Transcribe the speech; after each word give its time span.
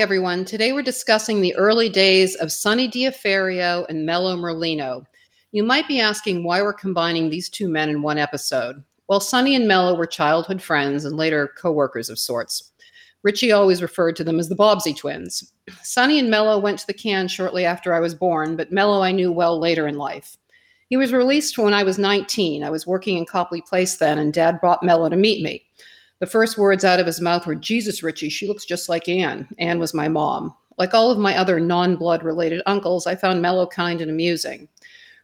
everyone. 0.00 0.44
Today 0.44 0.72
we're 0.72 0.82
discussing 0.82 1.40
the 1.40 1.56
early 1.56 1.88
days 1.88 2.36
of 2.36 2.52
Sonny 2.52 2.88
Diaferio 2.88 3.84
and 3.88 4.06
Mello 4.06 4.36
Merlino. 4.36 5.04
You 5.50 5.64
might 5.64 5.88
be 5.88 5.98
asking 5.98 6.44
why 6.44 6.62
we're 6.62 6.72
combining 6.72 7.28
these 7.28 7.48
two 7.48 7.68
men 7.68 7.88
in 7.88 8.00
one 8.00 8.16
episode. 8.16 8.84
Well, 9.08 9.18
Sonny 9.18 9.56
and 9.56 9.66
Mello 9.66 9.96
were 9.96 10.06
childhood 10.06 10.62
friends 10.62 11.04
and 11.04 11.16
later 11.16 11.52
co 11.60 11.72
workers 11.72 12.10
of 12.10 12.18
sorts. 12.20 12.70
Richie 13.24 13.50
always 13.50 13.82
referred 13.82 14.14
to 14.16 14.24
them 14.24 14.38
as 14.38 14.48
the 14.48 14.54
Bobbsey 14.54 14.96
twins. 14.96 15.52
Sonny 15.82 16.20
and 16.20 16.30
Mello 16.30 16.60
went 16.60 16.78
to 16.78 16.86
the 16.86 16.94
can 16.94 17.26
shortly 17.26 17.64
after 17.64 17.92
I 17.92 17.98
was 17.98 18.14
born, 18.14 18.54
but 18.54 18.70
Mello 18.70 19.02
I 19.02 19.10
knew 19.10 19.32
well 19.32 19.58
later 19.58 19.88
in 19.88 19.98
life. 19.98 20.36
He 20.90 20.96
was 20.96 21.12
released 21.12 21.58
when 21.58 21.74
I 21.74 21.82
was 21.82 21.98
19. 21.98 22.62
I 22.62 22.70
was 22.70 22.86
working 22.86 23.18
in 23.18 23.26
Copley 23.26 23.62
Place 23.62 23.96
then, 23.96 24.20
and 24.20 24.32
Dad 24.32 24.60
brought 24.60 24.84
Mello 24.84 25.08
to 25.08 25.16
meet 25.16 25.42
me. 25.42 25.64
The 26.20 26.26
first 26.26 26.58
words 26.58 26.84
out 26.84 26.98
of 26.98 27.06
his 27.06 27.20
mouth 27.20 27.46
were, 27.46 27.54
Jesus, 27.54 28.02
Richie, 28.02 28.28
she 28.28 28.48
looks 28.48 28.64
just 28.64 28.88
like 28.88 29.08
Anne. 29.08 29.48
Anne 29.58 29.78
was 29.78 29.94
my 29.94 30.08
mom. 30.08 30.54
Like 30.76 30.94
all 30.94 31.10
of 31.10 31.18
my 31.18 31.36
other 31.36 31.60
non 31.60 31.96
blood 31.96 32.22
related 32.22 32.62
uncles, 32.66 33.06
I 33.06 33.14
found 33.14 33.40
Mello 33.40 33.66
kind 33.66 34.00
and 34.00 34.10
amusing. 34.10 34.68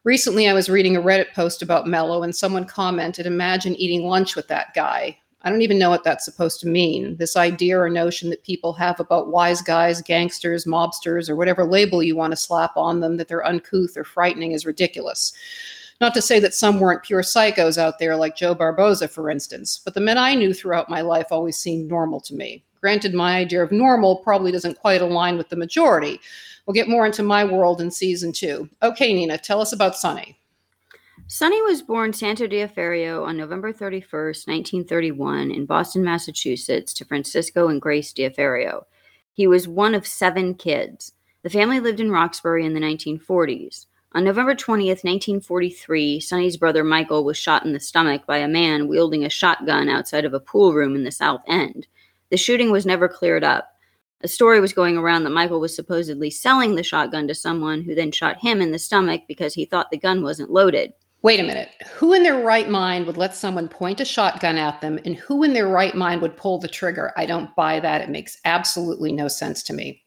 Recently, 0.05 0.49
I 0.49 0.53
was 0.53 0.69
reading 0.69 0.97
a 0.97 1.03
Reddit 1.03 1.33
post 1.33 1.63
about 1.63 1.87
Mello, 1.87 2.23
and 2.23 2.35
someone 2.35 2.65
commented, 2.65 3.27
Imagine 3.27 3.75
eating 3.77 4.07
lunch 4.07 4.37
with 4.37 4.47
that 4.49 4.75
guy. 4.75 5.19
I 5.43 5.51
don't 5.51 5.63
even 5.63 5.79
know 5.79 5.91
what 5.91 6.05
that's 6.05 6.25
supposed 6.25 6.61
to 6.61 6.69
mean. 6.69 7.17
This 7.17 7.37
idea 7.37 7.79
or 7.79 7.91
notion 7.91 8.31
that 8.31 8.45
people 8.45 8.73
have 8.75 8.99
about 8.99 9.29
wise 9.29 9.63
guys, 9.63 10.01
gangsters, 10.01 10.65
mobsters, 10.65 11.29
or 11.29 11.37
whatever 11.37 11.65
label 11.65 12.03
you 12.03 12.17
want 12.17 12.33
to 12.33 12.37
slap 12.37 12.77
on 12.77 13.01
them 13.01 13.19
that 13.19 13.29
they're 13.29 13.47
uncouth 13.47 13.97
or 13.97 14.05
frightening 14.05 14.53
is 14.53 14.65
ridiculous. 14.65 15.35
Not 16.05 16.13
to 16.13 16.21
say 16.21 16.39
that 16.41 16.53
some 16.53 16.81
weren't 16.81 17.03
pure 17.03 17.23
psychos 17.23 17.79
out 17.79 17.99
there, 17.99 18.15
like 18.15 18.37
Joe 18.37 18.55
Barboza, 18.55 19.09
for 19.09 19.31
instance, 19.31 19.81
but 19.83 19.95
the 19.95 20.03
men 20.03 20.19
I 20.19 20.35
knew 20.35 20.53
throughout 20.53 20.91
my 20.91 21.01
life 21.01 21.29
always 21.31 21.57
seemed 21.57 21.89
normal 21.89 22.21
to 22.21 22.35
me. 22.35 22.63
Granted, 22.83 23.15
my 23.15 23.39
idea 23.39 23.63
of 23.63 23.73
normal 23.73 24.17
probably 24.17 24.53
doesn't 24.53 24.79
quite 24.79 25.01
align 25.01 25.39
with 25.39 25.49
the 25.49 25.57
majority. 25.57 26.21
We'll 26.67 26.75
get 26.75 26.91
more 26.91 27.07
into 27.07 27.23
my 27.23 27.43
world 27.43 27.81
in 27.81 27.91
season 27.91 28.33
two. 28.33 28.69
Okay, 28.83 29.15
Nina, 29.15 29.39
tell 29.39 29.63
us 29.63 29.73
about 29.73 29.97
Sonny. 29.97 30.39
Sonny 31.27 31.63
was 31.63 31.81
born 31.81 32.13
Santo 32.13 32.47
Diaferio 32.47 33.27
on 33.27 33.39
November 33.39 33.73
31st, 33.73 34.47
1931, 34.47 35.53
in 35.53 35.65
Boston, 35.65 36.05
Massachusetts, 36.05 36.93
to 36.93 37.07
Francisco 37.07 37.69
and 37.69 37.81
Grace 37.81 38.13
Diaferio. 38.13 38.85
He 39.33 39.47
was 39.47 39.67
one 39.67 39.95
of 39.95 40.07
seven 40.07 40.55
kids. 40.55 41.13
The 41.45 41.49
family 41.49 41.81
lived 41.81 41.99
in 41.99 42.11
Roxbury 42.13 42.67
in 42.67 42.75
the 42.75 42.81
1940s. 42.81 43.87
On 44.17 44.23
November 44.23 44.55
20th, 44.55 45.03
1943, 45.03 46.21
Sonny's 46.21 46.57
brother 46.57 46.85
Michael 46.85 47.25
was 47.25 47.37
shot 47.37 47.65
in 47.65 47.73
the 47.73 47.81
stomach 47.81 48.25
by 48.27 48.39
a 48.39 48.47
man 48.47 48.87
wielding 48.87 49.25
a 49.25 49.29
shotgun 49.29 49.89
outside 49.89 50.25
of 50.25 50.33
a 50.33 50.39
pool 50.39 50.73
room 50.73 50.95
in 50.95 51.03
the 51.03 51.11
South 51.11 51.43
End. 51.49 51.89
The 52.31 52.37
shooting 52.37 52.71
was 52.71 52.87
never 52.87 53.09
cleared 53.09 53.43
up. 53.43 53.73
A 54.23 54.29
story 54.29 54.61
was 54.61 54.73
going 54.73 54.97
around 54.97 55.25
that 55.25 55.31
Michael 55.31 55.59
was 55.59 55.75
supposedly 55.75 56.31
selling 56.31 56.77
the 56.77 56.85
shotgun 56.85 57.27
to 57.27 57.35
someone 57.35 57.83
who 57.83 57.97
then 57.97 58.13
shot 58.13 58.41
him 58.41 58.61
in 58.61 58.71
the 58.71 58.79
stomach 58.79 59.23
because 59.27 59.53
he 59.53 59.65
thought 59.65 59.91
the 59.91 59.99
gun 59.99 60.23
wasn't 60.23 60.53
loaded. 60.53 60.93
Wait 61.23 61.41
a 61.41 61.43
minute. 61.43 61.71
Who 61.97 62.13
in 62.13 62.23
their 62.23 62.39
right 62.39 62.71
mind 62.71 63.07
would 63.07 63.17
let 63.17 63.35
someone 63.35 63.67
point 63.67 64.01
a 64.01 64.05
shotgun 64.05 64.59
at 64.59 64.81
them, 64.81 65.01
and 65.05 65.17
who 65.17 65.43
in 65.43 65.55
their 65.55 65.69
right 65.69 65.95
mind 65.95 66.23
would 66.23 66.37
pull 66.37 66.59
the 66.59 66.69
trigger? 66.69 67.13
I 67.17 67.27
don't 67.27 67.55
buy 67.57 67.81
that. 67.81 68.03
It 68.03 68.11
makes 68.11 68.39
absolutely 68.45 69.11
no 69.11 69.27
sense 69.27 69.65
to 69.65 69.73
me. 69.73 70.03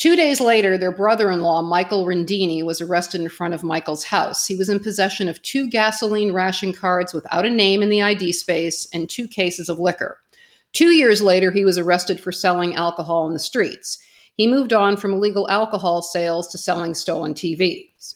Two 0.00 0.16
days 0.16 0.40
later, 0.40 0.78
their 0.78 0.90
brother 0.90 1.30
in 1.30 1.42
law, 1.42 1.60
Michael 1.60 2.06
Rendini, 2.06 2.64
was 2.64 2.80
arrested 2.80 3.20
in 3.20 3.28
front 3.28 3.52
of 3.52 3.62
Michael's 3.62 4.02
house. 4.02 4.46
He 4.46 4.56
was 4.56 4.70
in 4.70 4.80
possession 4.80 5.28
of 5.28 5.42
two 5.42 5.68
gasoline 5.68 6.32
ration 6.32 6.72
cards 6.72 7.12
without 7.12 7.44
a 7.44 7.50
name 7.50 7.82
in 7.82 7.90
the 7.90 8.00
ID 8.00 8.32
space 8.32 8.88
and 8.94 9.10
two 9.10 9.28
cases 9.28 9.68
of 9.68 9.78
liquor. 9.78 10.18
Two 10.72 10.92
years 10.92 11.20
later, 11.20 11.50
he 11.50 11.66
was 11.66 11.76
arrested 11.76 12.18
for 12.18 12.32
selling 12.32 12.74
alcohol 12.76 13.26
in 13.26 13.34
the 13.34 13.38
streets. 13.38 13.98
He 14.38 14.46
moved 14.46 14.72
on 14.72 14.96
from 14.96 15.12
illegal 15.12 15.50
alcohol 15.50 16.00
sales 16.00 16.48
to 16.48 16.56
selling 16.56 16.94
stolen 16.94 17.34
TVs. 17.34 18.14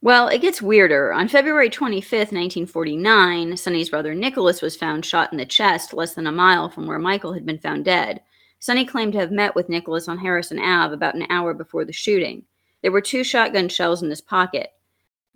Well, 0.00 0.28
it 0.28 0.40
gets 0.40 0.62
weirder. 0.62 1.12
On 1.12 1.28
February 1.28 1.68
25th, 1.68 2.32
1949, 2.32 3.58
Sonny's 3.58 3.90
brother 3.90 4.14
Nicholas 4.14 4.62
was 4.62 4.76
found 4.76 5.04
shot 5.04 5.30
in 5.30 5.36
the 5.36 5.44
chest 5.44 5.92
less 5.92 6.14
than 6.14 6.26
a 6.26 6.32
mile 6.32 6.70
from 6.70 6.86
where 6.86 6.98
Michael 6.98 7.34
had 7.34 7.44
been 7.44 7.58
found 7.58 7.84
dead. 7.84 8.22
Sonny 8.66 8.84
claimed 8.84 9.12
to 9.12 9.20
have 9.20 9.30
met 9.30 9.54
with 9.54 9.68
Nicholas 9.68 10.08
on 10.08 10.18
Harrison 10.18 10.58
Ave 10.58 10.92
about 10.92 11.14
an 11.14 11.28
hour 11.30 11.54
before 11.54 11.84
the 11.84 11.92
shooting. 11.92 12.42
There 12.82 12.90
were 12.90 13.00
two 13.00 13.22
shotgun 13.22 13.68
shells 13.68 14.02
in 14.02 14.10
his 14.10 14.20
pocket. 14.20 14.70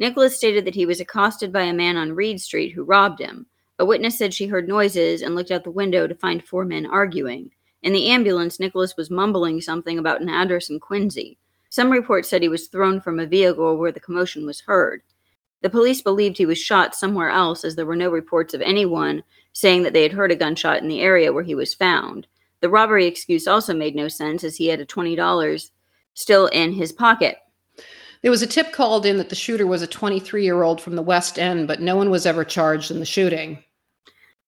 Nicholas 0.00 0.36
stated 0.36 0.64
that 0.64 0.74
he 0.74 0.84
was 0.84 0.98
accosted 0.98 1.52
by 1.52 1.62
a 1.62 1.72
man 1.72 1.96
on 1.96 2.16
Reed 2.16 2.40
Street 2.40 2.70
who 2.70 2.82
robbed 2.82 3.20
him. 3.20 3.46
A 3.78 3.84
witness 3.84 4.18
said 4.18 4.34
she 4.34 4.48
heard 4.48 4.66
noises 4.66 5.22
and 5.22 5.36
looked 5.36 5.52
out 5.52 5.62
the 5.62 5.70
window 5.70 6.08
to 6.08 6.14
find 6.16 6.42
four 6.42 6.64
men 6.64 6.86
arguing. 6.86 7.52
In 7.84 7.92
the 7.92 8.08
ambulance, 8.08 8.58
Nicholas 8.58 8.96
was 8.96 9.12
mumbling 9.12 9.60
something 9.60 9.96
about 9.96 10.20
an 10.20 10.28
address 10.28 10.68
in 10.68 10.80
Quincy. 10.80 11.38
Some 11.68 11.88
reports 11.88 12.28
said 12.28 12.42
he 12.42 12.48
was 12.48 12.66
thrown 12.66 13.00
from 13.00 13.20
a 13.20 13.26
vehicle 13.26 13.76
where 13.76 13.92
the 13.92 14.00
commotion 14.00 14.44
was 14.44 14.62
heard. 14.62 15.02
The 15.62 15.70
police 15.70 16.02
believed 16.02 16.36
he 16.36 16.46
was 16.46 16.58
shot 16.58 16.96
somewhere 16.96 17.30
else 17.30 17.64
as 17.64 17.76
there 17.76 17.86
were 17.86 17.94
no 17.94 18.10
reports 18.10 18.54
of 18.54 18.60
anyone 18.60 19.22
saying 19.52 19.84
that 19.84 19.92
they 19.92 20.02
had 20.02 20.14
heard 20.14 20.32
a 20.32 20.34
gunshot 20.34 20.82
in 20.82 20.88
the 20.88 21.00
area 21.00 21.32
where 21.32 21.44
he 21.44 21.54
was 21.54 21.74
found. 21.74 22.26
The 22.60 22.68
robbery 22.68 23.06
excuse 23.06 23.46
also 23.46 23.74
made 23.74 23.94
no 23.94 24.08
sense 24.08 24.44
as 24.44 24.56
he 24.56 24.66
had 24.66 24.80
a 24.80 24.86
$20 24.86 25.70
still 26.14 26.46
in 26.48 26.72
his 26.72 26.92
pocket. 26.92 27.38
There 28.22 28.30
was 28.30 28.42
a 28.42 28.46
tip 28.46 28.72
called 28.72 29.06
in 29.06 29.16
that 29.16 29.30
the 29.30 29.34
shooter 29.34 29.66
was 29.66 29.80
a 29.80 29.86
23 29.86 30.44
year 30.44 30.62
old 30.62 30.80
from 30.80 30.94
the 30.94 31.02
West 31.02 31.38
End, 31.38 31.66
but 31.66 31.80
no 31.80 31.96
one 31.96 32.10
was 32.10 32.26
ever 32.26 32.44
charged 32.44 32.90
in 32.90 33.00
the 33.00 33.06
shooting. 33.06 33.62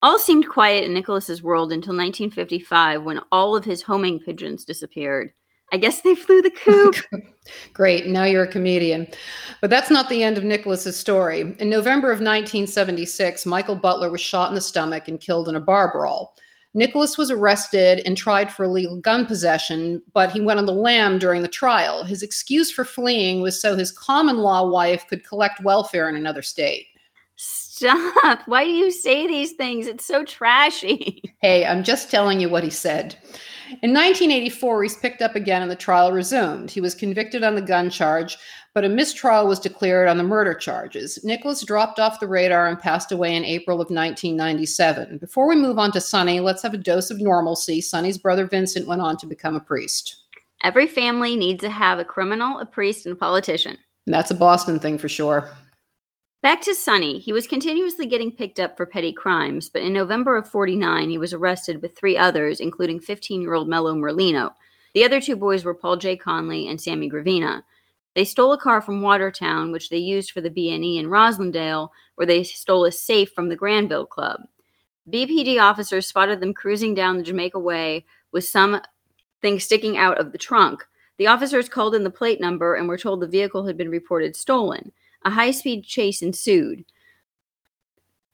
All 0.03 0.19
seemed 0.19 0.49
quiet 0.49 0.85
in 0.85 0.93
Nicholas's 0.93 1.43
world 1.43 1.73
until 1.73 1.95
1955 1.95 3.05
when 3.05 3.21
all 3.31 3.57
of 3.57 3.65
his 3.65 3.83
homing 3.83 4.19
pigeons 4.19 4.65
disappeared. 4.65 5.33
I 5.73 5.79
guess 5.79 6.03
they 6.03 6.15
flew 6.15 6.43
the 6.43 6.51
coop. 6.51 6.97
Great. 7.73 8.07
Now 8.07 8.25
you're 8.25 8.43
a 8.43 8.49
comedian. 8.49 9.07
But 9.63 9.71
that's 9.71 9.91
not 9.91 10.11
the 10.11 10.23
end 10.23 10.37
of 10.37 10.45
Nicholas's 10.45 10.99
story. 10.99 11.55
In 11.59 11.71
November 11.71 12.09
of 12.09 12.19
1976, 12.19 13.47
Michael 13.47 13.77
Butler 13.77 14.11
was 14.11 14.21
shot 14.21 14.51
in 14.51 14.55
the 14.55 14.61
stomach 14.61 15.09
and 15.09 15.19
killed 15.19 15.49
in 15.49 15.57
a 15.57 15.61
bar 15.61 15.91
brawl. 15.91 16.37
Nicholas 16.75 17.19
was 17.19 17.31
arrested 17.31 18.01
and 18.07 18.17
tried 18.17 18.51
for 18.51 18.65
illegal 18.65 18.97
gun 18.97 19.27
possession, 19.27 20.03
but 20.15 20.33
he 20.33 20.41
went 20.41 20.59
on 20.59 20.67
the 20.67 20.73
lam 20.73 21.19
during 21.19 21.43
the 21.43 21.49
trial. 21.49 22.03
His 22.03 22.23
excuse 22.23 22.71
for 22.71 22.85
fleeing 22.85 23.43
was 23.43 23.61
so 23.61 23.77
his 23.77 23.93
common 23.93 24.39
law 24.39 24.67
wife 24.67 25.07
could 25.07 25.27
collect 25.27 25.63
welfare 25.63 26.09
in 26.09 26.17
another 26.17 26.41
state. 26.41 26.87
Stop. 27.37 28.41
Why 28.47 28.65
do 28.65 28.71
you 28.71 28.91
say 28.91 29.27
these 29.27 29.53
things? 29.53 29.87
It's 29.87 30.07
so 30.07 30.25
trashy. 30.25 31.23
Hey, 31.41 31.67
I'm 31.67 31.83
just 31.83 32.09
telling 32.11 32.41
you 32.41 32.49
what 32.49 32.63
he 32.63 32.71
said. 32.71 33.17
In 33.81 33.95
1984, 33.95 34.83
he's 34.83 34.97
picked 34.97 35.23
up 35.23 35.35
again 35.35 35.63
and 35.63 35.71
the 35.71 35.77
trial 35.77 36.13
resumed. 36.13 36.71
He 36.71 36.81
was 36.81 36.95
convicted 36.95 37.43
on 37.43 37.55
the 37.55 37.63
gun 37.63 37.89
charge, 37.89 38.37
but 38.75 38.85
a 38.85 38.89
mistrial 38.89 39.47
was 39.47 39.59
declared 39.59 40.09
on 40.09 40.19
the 40.19 40.23
murder 40.23 40.53
charges. 40.53 41.19
Nicholas 41.25 41.65
dropped 41.65 41.99
off 41.99 42.21
the 42.21 42.27
radar 42.27 42.69
and 42.69 42.79
passed 42.79 43.13
away 43.13 43.35
in 43.35 43.45
April 43.45 43.77
of 43.77 43.89
1997. 43.89 45.19
Before 45.19 45.49
we 45.49 45.57
move 45.57 45.79
on 45.79 45.91
to 45.93 46.01
Sonny, 46.01 46.41
let's 46.41 46.63
have 46.63 46.75
a 46.75 46.79
dose 46.79 47.11
of 47.11 47.21
normalcy. 47.21 47.81
Sonny's 47.81 48.19
brother 48.19 48.47
Vincent 48.47 48.87
went 48.87 49.01
on 49.01 49.17
to 49.17 49.27
become 49.27 49.57
a 49.57 49.61
priest. 49.61 50.17
Every 50.63 50.87
family 50.87 51.35
needs 51.35 51.63
to 51.63 51.71
have 51.71 51.99
a 51.99 52.05
criminal, 52.05 52.59
a 52.59 52.67
priest, 52.67 53.07
and 53.07 53.15
a 53.15 53.19
politician. 53.19 53.79
And 54.07 54.15
that's 54.15 54.31
a 54.31 54.35
Boston 54.35 54.79
thing 54.79 54.99
for 54.99 55.09
sure. 55.09 55.51
Back 56.43 56.61
to 56.63 56.75
Sonny. 56.75 57.21
He 57.21 57.33
was 57.33 57.47
continuously 57.47 58.05
getting 58.05 58.33
picked 58.33 58.59
up 58.59 58.77
for 58.77 58.85
petty 58.85 59.13
crimes, 59.13 59.69
but 59.69 59.83
in 59.83 59.93
November 59.93 60.37
of 60.37 60.49
49, 60.49 61.09
he 61.09 61.17
was 61.17 61.33
arrested 61.33 61.81
with 61.81 61.97
three 61.97 62.17
others, 62.17 62.59
including 62.59 62.99
15 62.99 63.41
year 63.41 63.55
old 63.55 63.69
Mello 63.69 63.95
Merlino. 63.95 64.53
The 64.93 65.05
other 65.05 65.21
two 65.21 65.37
boys 65.37 65.65
were 65.65 65.73
Paul 65.73 65.99
J. 65.99 66.17
Conley 66.17 66.67
and 66.67 66.81
Sammy 66.81 67.09
Gravina. 67.09 67.63
They 68.17 68.25
stole 68.25 68.53
a 68.53 68.59
car 68.59 68.81
from 68.83 69.03
Watertown, 69.03 69.71
which 69.71 69.89
they 69.89 69.99
used 69.99 70.33
for 70.33 70.41
the 70.41 70.51
BNE 70.51 70.99
in 70.99 71.07
Roslindale, 71.07 71.91
where 72.17 72.27
they 72.27 72.43
stole 72.43 72.87
a 72.87 72.91
safe 72.91 73.31
from 73.31 73.49
the 73.49 73.55
Granville 73.55 74.05
Club. 74.05 74.41
BPD 75.09 75.63
officers 75.63 76.09
spotted 76.09 76.41
them 76.41 76.55
cruising 76.55 76.93
down 76.93 77.19
the 77.19 77.23
Jamaica 77.23 77.61
Way 77.61 78.05
with 78.33 78.43
something 78.43 78.83
sticking 79.61 79.97
out 79.97 80.19
of 80.19 80.33
the 80.33 80.39
trunk. 80.39 80.89
The 81.19 81.29
officers 81.29 81.69
called 81.69 81.95
in 81.95 82.03
the 82.03 82.11
plate 82.11 82.41
number 82.41 82.75
and 82.75 82.89
were 82.89 82.99
told 82.99 83.21
the 83.21 83.29
vehicle 83.29 83.65
had 83.65 83.77
been 83.77 83.91
reported 83.91 84.35
stolen. 84.35 84.91
A 85.25 85.31
high 85.31 85.51
speed 85.51 85.85
chase 85.85 86.23
ensued. 86.23 86.85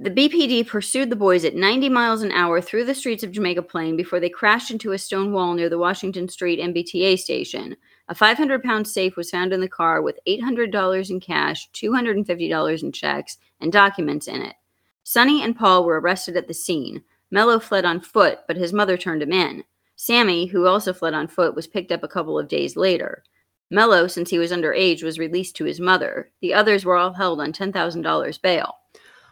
The 0.00 0.10
BPD 0.10 0.64
pursued 0.66 1.10
the 1.10 1.16
boys 1.16 1.44
at 1.44 1.56
90 1.56 1.88
miles 1.88 2.22
an 2.22 2.30
hour 2.30 2.60
through 2.60 2.84
the 2.84 2.94
streets 2.94 3.24
of 3.24 3.32
Jamaica 3.32 3.62
Plain 3.62 3.96
before 3.96 4.20
they 4.20 4.28
crashed 4.28 4.70
into 4.70 4.92
a 4.92 4.98
stone 4.98 5.32
wall 5.32 5.54
near 5.54 5.68
the 5.68 5.76
Washington 5.76 6.28
Street 6.28 6.60
MBTA 6.60 7.18
station. 7.18 7.76
A 8.08 8.14
500 8.14 8.62
pound 8.62 8.86
safe 8.86 9.16
was 9.16 9.30
found 9.30 9.52
in 9.52 9.60
the 9.60 9.68
car 9.68 10.00
with 10.00 10.20
$800 10.28 11.10
in 11.10 11.18
cash, 11.18 11.68
$250 11.72 12.82
in 12.82 12.92
checks, 12.92 13.38
and 13.60 13.72
documents 13.72 14.28
in 14.28 14.40
it. 14.40 14.54
Sonny 15.02 15.42
and 15.42 15.56
Paul 15.56 15.84
were 15.84 16.00
arrested 16.00 16.36
at 16.36 16.46
the 16.46 16.54
scene. 16.54 17.02
Mello 17.32 17.58
fled 17.58 17.84
on 17.84 18.00
foot, 18.00 18.38
but 18.46 18.56
his 18.56 18.72
mother 18.72 18.96
turned 18.96 19.22
him 19.22 19.32
in. 19.32 19.64
Sammy, 19.96 20.46
who 20.46 20.66
also 20.66 20.92
fled 20.92 21.12
on 21.12 21.26
foot, 21.26 21.56
was 21.56 21.66
picked 21.66 21.90
up 21.90 22.04
a 22.04 22.08
couple 22.08 22.38
of 22.38 22.46
days 22.46 22.76
later. 22.76 23.24
Mello, 23.70 24.06
since 24.06 24.30
he 24.30 24.38
was 24.38 24.52
underage, 24.52 25.02
was 25.02 25.18
released 25.18 25.56
to 25.56 25.64
his 25.64 25.80
mother. 25.80 26.30
The 26.40 26.54
others 26.54 26.84
were 26.84 26.96
all 26.96 27.12
held 27.12 27.40
on 27.40 27.52
$10,000 27.52 28.42
bail. 28.42 28.74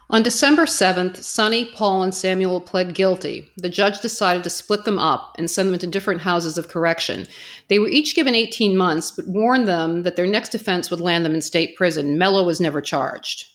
On 0.08 0.22
December 0.22 0.66
7th, 0.66 1.16
Sonny, 1.16 1.64
Paul, 1.64 2.04
and 2.04 2.14
Samuel 2.14 2.60
pled 2.60 2.94
guilty. 2.94 3.50
The 3.56 3.68
judge 3.68 4.00
decided 4.00 4.44
to 4.44 4.50
split 4.50 4.84
them 4.84 5.00
up 5.00 5.34
and 5.36 5.50
send 5.50 5.68
them 5.70 5.80
to 5.80 5.86
different 5.88 6.20
houses 6.20 6.56
of 6.56 6.68
correction. 6.68 7.26
They 7.66 7.80
were 7.80 7.88
each 7.88 8.14
given 8.14 8.34
18 8.34 8.76
months, 8.76 9.10
but 9.10 9.26
warned 9.26 9.66
them 9.66 10.04
that 10.04 10.14
their 10.14 10.28
next 10.28 10.54
offense 10.54 10.92
would 10.92 11.00
land 11.00 11.24
them 11.24 11.34
in 11.34 11.42
state 11.42 11.74
prison. 11.74 12.18
Mello 12.18 12.44
was 12.44 12.60
never 12.60 12.80
charged. 12.80 13.46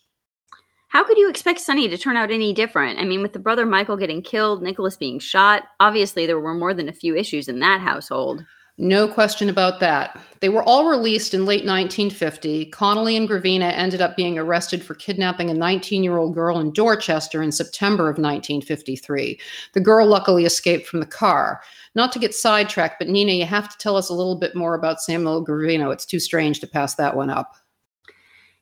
How 0.90 1.06
could 1.06 1.18
you 1.18 1.30
expect 1.30 1.62
Sonny 1.62 1.88
to 1.88 1.98
turn 1.98 2.18
out 2.18 2.32
any 2.32 2.52
different? 2.52 3.00
I 3.00 3.06
mean, 3.06 3.22
with 3.22 3.32
the 3.32 3.40
brother 3.40 3.66
Michael 3.66 3.96
getting 3.96 4.22
killed, 4.22 4.62
Nicholas 4.62 4.98
being 4.98 5.20
shot, 5.20 5.64
obviously 5.80 6.26
there 6.26 6.38
were 6.38 6.54
more 6.54 6.74
than 6.74 6.90
a 6.90 6.94
few 6.94 7.16
issues 7.16 7.48
in 7.48 7.60
that 7.60 7.80
household. 7.80 8.44
No 8.78 9.08
question 9.08 9.50
about 9.50 9.80
that. 9.82 10.20
They 10.40 10.50
were 10.50 10.64
all 10.64 10.90
released 10.90 11.34
in 11.34 11.46
late 11.46 11.66
1950. 11.66 12.66
Connolly 12.68 13.16
and 13.16 13.30
Gravina 13.30 13.72
ended 13.74 14.02
up 14.02 14.16
being 14.16 14.40
arrested 14.40 14.84
for 14.84 14.96
kidnapping 14.96 15.50
a 15.50 15.54
19 15.54 16.04
year 16.04 16.18
old 16.18 16.34
girl 16.34 16.60
in 16.60 16.72
Dorchester 16.72 17.44
in 17.44 17.52
September 17.52 18.06
of 18.06 18.18
1953. 18.18 19.40
The 19.74 19.80
girl 19.80 20.08
luckily 20.08 20.46
escaped 20.46 20.88
from 20.88 21.00
the 21.00 21.06
car. 21.06 21.62
Not 21.94 22.12
to 22.14 22.20
get 22.20 22.34
sidetracked, 22.34 22.98
but 22.98 23.10
Nina, 23.10 23.34
you 23.34 23.46
have 23.46 23.70
to 23.70 23.78
tell 23.78 23.98
us 23.98 24.10
a 24.10 24.14
little 24.14 24.38
bit 24.38 24.56
more 24.56 24.74
about 24.74 25.02
Samuel 25.02 25.46
Gravino. 25.46 25.92
It's 25.92 26.06
too 26.06 26.20
strange 26.20 26.60
to 26.62 26.68
pass 26.68 26.96
that 26.96 27.16
one 27.16 27.30
up. 27.30 27.56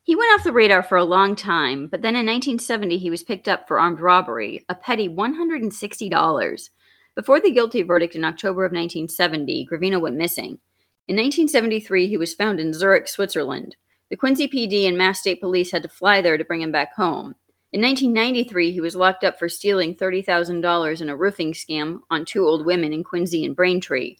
He 0.04 0.16
went 0.16 0.34
off 0.34 0.44
the 0.44 0.52
radar 0.52 0.82
for 0.82 0.98
a 0.98 1.04
long 1.04 1.36
time, 1.36 1.88
but 1.88 2.02
then 2.02 2.16
in 2.16 2.26
1970 2.26 2.98
he 2.98 3.12
was 3.12 3.22
picked 3.22 3.48
up 3.48 3.68
for 3.68 3.80
armed 3.80 4.00
robbery, 4.00 4.66
a 4.68 4.74
petty 4.74 5.08
$160. 5.08 6.70
Before 7.16 7.40
the 7.40 7.52
guilty 7.52 7.82
verdict 7.82 8.16
in 8.16 8.24
October 8.24 8.66
of 8.66 8.72
1970, 8.72 9.68
Gravino 9.70 10.00
went 10.00 10.16
missing. 10.16 10.60
In 11.08 11.16
1973, 11.16 12.08
he 12.08 12.18
was 12.18 12.34
found 12.34 12.60
in 12.60 12.74
Zurich, 12.74 13.08
Switzerland. 13.08 13.76
The 14.10 14.16
Quincy 14.16 14.48
PD 14.48 14.88
and 14.88 14.98
Mass 14.98 15.20
State 15.20 15.42
Police 15.42 15.72
had 15.72 15.84
to 15.84 15.90
fly 15.90 16.22
there 16.22 16.38
to 16.38 16.46
bring 16.46 16.62
him 16.62 16.72
back 16.72 16.94
home. 16.96 17.36
In 17.72 17.82
1993, 17.82 18.72
he 18.72 18.82
was 18.82 18.96
locked 18.96 19.24
up 19.24 19.38
for 19.38 19.48
stealing 19.48 19.96
$30,000 19.96 21.02
in 21.02 21.10
a 21.10 21.16
roofing 21.16 21.54
scam 21.54 22.00
on 22.10 22.26
two 22.26 22.46
old 22.46 22.66
women 22.66 22.94
in 22.94 23.04
Quincy 23.04 23.46
and 23.46 23.56
Braintree. 23.56 24.16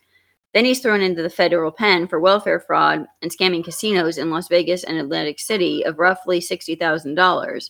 Then 0.54 0.66
he's 0.66 0.80
thrown 0.80 1.02
into 1.02 1.24
the 1.24 1.30
federal 1.30 1.72
pen 1.72 2.08
for 2.08 2.20
welfare 2.20 2.60
fraud 2.60 3.06
and 3.22 3.32
scamming 3.32 3.64
casinos 3.64 4.18
in 4.18 4.30
Las 4.30 4.48
Vegas 4.48 4.84
and 4.84 4.98
Atlantic 4.98 5.40
City 5.40 5.84
of 5.84 6.00
roughly 6.00 6.40
$60,000. 6.40 7.70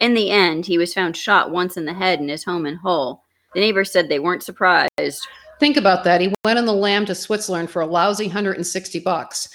In 0.00 0.14
the 0.14 0.30
end, 0.30 0.66
he 0.66 0.78
was 0.78 0.94
found 0.94 1.16
shot 1.16 1.50
once 1.50 1.76
in 1.76 1.84
the 1.84 1.94
head 1.94 2.20
in 2.20 2.28
his 2.28 2.44
home 2.44 2.66
in 2.66 2.76
Hull. 2.76 3.24
The 3.54 3.60
neighbors 3.60 3.90
said 3.90 4.08
they 4.08 4.18
weren't 4.18 4.42
surprised. 4.42 5.26
Think 5.58 5.76
about 5.76 6.04
that. 6.04 6.20
He 6.20 6.34
went 6.44 6.58
on 6.58 6.66
the 6.66 6.72
lam 6.72 7.06
to 7.06 7.14
Switzerland 7.14 7.70
for 7.70 7.82
a 7.82 7.86
lousy 7.86 8.26
160 8.26 9.00
bucks. 9.00 9.48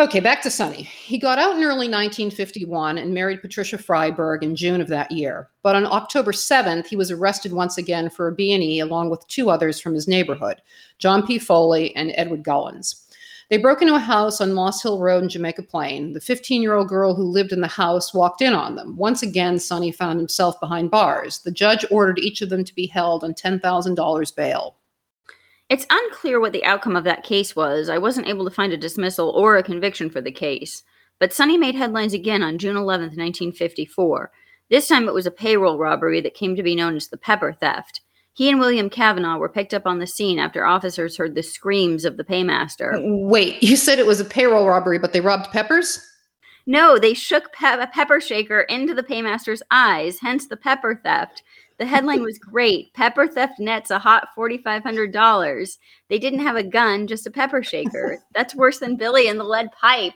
Okay, 0.00 0.18
back 0.18 0.42
to 0.42 0.50
Sonny. 0.50 0.82
He 0.82 1.18
got 1.18 1.38
out 1.38 1.56
in 1.56 1.62
early 1.62 1.88
1951 1.88 2.98
and 2.98 3.14
married 3.14 3.40
Patricia 3.40 3.78
Freiberg 3.78 4.42
in 4.42 4.56
June 4.56 4.80
of 4.80 4.88
that 4.88 5.12
year. 5.12 5.50
But 5.62 5.76
on 5.76 5.86
October 5.86 6.32
7th, 6.32 6.86
he 6.88 6.96
was 6.96 7.12
arrested 7.12 7.52
once 7.52 7.78
again 7.78 8.10
for 8.10 8.26
a 8.26 8.34
B&E 8.34 8.80
along 8.80 9.10
with 9.10 9.24
two 9.28 9.50
others 9.50 9.78
from 9.78 9.94
his 9.94 10.08
neighborhood, 10.08 10.60
John 10.98 11.24
P. 11.24 11.38
Foley 11.38 11.94
and 11.94 12.12
Edward 12.16 12.42
Gullins. 12.42 13.03
They 13.50 13.58
broke 13.58 13.82
into 13.82 13.94
a 13.94 14.00
house 14.00 14.40
on 14.40 14.54
Moss 14.54 14.82
Hill 14.82 14.98
Road 14.98 15.22
in 15.22 15.28
Jamaica 15.28 15.64
Plain. 15.64 16.12
The 16.12 16.20
15 16.20 16.62
year 16.62 16.74
old 16.74 16.88
girl 16.88 17.14
who 17.14 17.24
lived 17.24 17.52
in 17.52 17.60
the 17.60 17.68
house 17.68 18.14
walked 18.14 18.40
in 18.40 18.54
on 18.54 18.74
them. 18.74 18.96
Once 18.96 19.22
again, 19.22 19.58
Sonny 19.58 19.92
found 19.92 20.18
himself 20.18 20.58
behind 20.60 20.90
bars. 20.90 21.40
The 21.40 21.50
judge 21.50 21.84
ordered 21.90 22.18
each 22.18 22.40
of 22.40 22.48
them 22.48 22.64
to 22.64 22.74
be 22.74 22.86
held 22.86 23.22
on 23.22 23.34
$10,000 23.34 24.36
bail. 24.36 24.76
It's 25.68 25.86
unclear 25.90 26.40
what 26.40 26.52
the 26.52 26.64
outcome 26.64 26.96
of 26.96 27.04
that 27.04 27.24
case 27.24 27.56
was. 27.56 27.88
I 27.88 27.98
wasn't 27.98 28.28
able 28.28 28.44
to 28.44 28.50
find 28.54 28.72
a 28.72 28.76
dismissal 28.76 29.30
or 29.30 29.56
a 29.56 29.62
conviction 29.62 30.10
for 30.10 30.20
the 30.20 30.32
case. 30.32 30.82
But 31.18 31.32
Sonny 31.32 31.56
made 31.56 31.74
headlines 31.74 32.12
again 32.12 32.42
on 32.42 32.58
June 32.58 32.76
11, 32.76 33.06
1954. 33.06 34.30
This 34.70 34.88
time 34.88 35.08
it 35.08 35.14
was 35.14 35.26
a 35.26 35.30
payroll 35.30 35.78
robbery 35.78 36.20
that 36.20 36.34
came 36.34 36.56
to 36.56 36.62
be 36.62 36.74
known 36.74 36.96
as 36.96 37.08
the 37.08 37.16
pepper 37.16 37.52
theft. 37.52 38.00
He 38.34 38.50
and 38.50 38.58
William 38.58 38.90
Kavanaugh 38.90 39.38
were 39.38 39.48
picked 39.48 39.72
up 39.72 39.86
on 39.86 40.00
the 40.00 40.08
scene 40.08 40.40
after 40.40 40.66
officers 40.66 41.16
heard 41.16 41.36
the 41.36 41.42
screams 41.42 42.04
of 42.04 42.16
the 42.16 42.24
paymaster. 42.24 43.00
Wait, 43.00 43.62
you 43.62 43.76
said 43.76 44.00
it 44.00 44.06
was 44.06 44.18
a 44.18 44.24
payroll 44.24 44.66
robbery, 44.66 44.98
but 44.98 45.12
they 45.12 45.20
robbed 45.20 45.52
peppers? 45.52 46.04
No, 46.66 46.98
they 46.98 47.14
shook 47.14 47.52
pe- 47.52 47.80
a 47.80 47.86
pepper 47.86 48.20
shaker 48.20 48.62
into 48.62 48.92
the 48.92 49.04
paymaster's 49.04 49.62
eyes, 49.70 50.18
hence 50.18 50.48
the 50.48 50.56
pepper 50.56 51.00
theft. 51.04 51.44
The 51.78 51.86
headline 51.86 52.22
was 52.22 52.38
great. 52.38 52.92
Pepper 52.94 53.26
theft 53.26 53.58
nets 53.58 53.90
a 53.90 53.98
hot 53.98 54.28
$4,500. 54.36 55.78
They 56.08 56.18
didn't 56.18 56.40
have 56.40 56.56
a 56.56 56.62
gun, 56.62 57.06
just 57.06 57.26
a 57.26 57.30
pepper 57.30 57.62
shaker. 57.62 58.18
That's 58.34 58.54
worse 58.54 58.78
than 58.78 58.96
Billy 58.96 59.28
and 59.28 59.38
the 59.38 59.44
lead 59.44 59.70
pipe. 59.72 60.14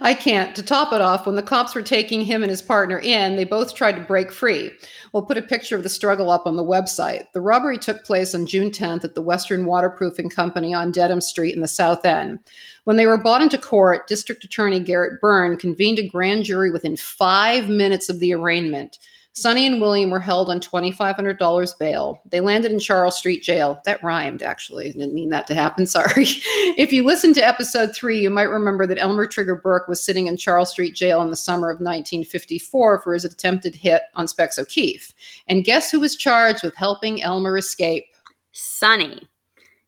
I 0.00 0.14
can't. 0.14 0.56
To 0.56 0.62
top 0.62 0.92
it 0.92 1.00
off, 1.00 1.26
when 1.26 1.36
the 1.36 1.42
cops 1.42 1.74
were 1.74 1.82
taking 1.82 2.24
him 2.24 2.42
and 2.42 2.50
his 2.50 2.62
partner 2.62 2.98
in, 2.98 3.36
they 3.36 3.44
both 3.44 3.74
tried 3.74 3.96
to 3.96 4.00
break 4.00 4.32
free. 4.32 4.70
We'll 5.12 5.24
put 5.24 5.36
a 5.36 5.42
picture 5.42 5.76
of 5.76 5.82
the 5.82 5.88
struggle 5.88 6.30
up 6.30 6.46
on 6.46 6.56
the 6.56 6.64
website. 6.64 7.26
The 7.32 7.40
robbery 7.40 7.78
took 7.78 8.04
place 8.04 8.34
on 8.34 8.46
June 8.46 8.70
10th 8.70 9.04
at 9.04 9.14
the 9.14 9.22
Western 9.22 9.66
Waterproofing 9.66 10.30
Company 10.30 10.72
on 10.72 10.92
Dedham 10.92 11.20
Street 11.20 11.54
in 11.54 11.60
the 11.60 11.68
South 11.68 12.04
End. 12.04 12.38
When 12.84 12.96
they 12.96 13.06
were 13.06 13.18
brought 13.18 13.42
into 13.42 13.58
court, 13.58 14.08
District 14.08 14.42
Attorney 14.42 14.80
Garrett 14.80 15.20
Byrne 15.20 15.56
convened 15.58 15.98
a 15.98 16.08
grand 16.08 16.44
jury 16.44 16.70
within 16.70 16.96
five 16.96 17.68
minutes 17.68 18.08
of 18.08 18.20
the 18.20 18.32
arraignment. 18.32 18.98
Sonny 19.38 19.66
and 19.66 19.80
William 19.80 20.10
were 20.10 20.20
held 20.20 20.50
on 20.50 20.60
$2,500 20.60 21.78
bail. 21.78 22.20
They 22.26 22.40
landed 22.40 22.72
in 22.72 22.78
Charles 22.78 23.16
Street 23.16 23.42
Jail. 23.42 23.80
That 23.84 24.02
rhymed, 24.02 24.42
actually. 24.42 24.92
Didn't 24.92 25.14
mean 25.14 25.30
that 25.30 25.46
to 25.46 25.54
happen. 25.54 25.86
Sorry. 25.86 26.24
if 26.76 26.92
you 26.92 27.04
listen 27.04 27.32
to 27.34 27.46
episode 27.46 27.94
three, 27.94 28.20
you 28.20 28.30
might 28.30 28.42
remember 28.44 28.86
that 28.86 28.98
Elmer 28.98 29.26
Trigger 29.26 29.56
Burke 29.56 29.88
was 29.88 30.04
sitting 30.04 30.26
in 30.26 30.36
Charles 30.36 30.70
Street 30.70 30.94
Jail 30.94 31.22
in 31.22 31.30
the 31.30 31.36
summer 31.36 31.70
of 31.70 31.76
1954 31.76 33.00
for 33.00 33.14
his 33.14 33.24
attempted 33.24 33.74
hit 33.74 34.02
on 34.14 34.26
Specs 34.26 34.58
O'Keefe. 34.58 35.14
And 35.46 35.64
guess 35.64 35.90
who 35.90 36.00
was 36.00 36.16
charged 36.16 36.64
with 36.64 36.74
helping 36.74 37.22
Elmer 37.22 37.56
escape? 37.58 38.06
Sonny. 38.52 39.28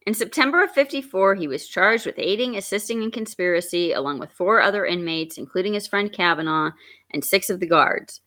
In 0.07 0.15
September 0.15 0.65
of 0.65 0.71
54, 0.71 1.35
he 1.35 1.47
was 1.47 1.69
charged 1.69 2.07
with 2.07 2.19
aiding, 2.19 2.57
assisting 2.57 3.03
in 3.03 3.11
conspiracy, 3.11 3.93
along 3.93 4.19
with 4.19 4.33
four 4.33 4.61
other 4.61 4.87
inmates, 4.87 5.37
including 5.39 5.75
his 5.75 5.87
friend 5.87 6.13
Kavanaugh 6.13 6.71
and 7.11 7.25
six 7.25 7.51
of 7.51 7.61
the 7.61 7.67
guards. 7.67 8.21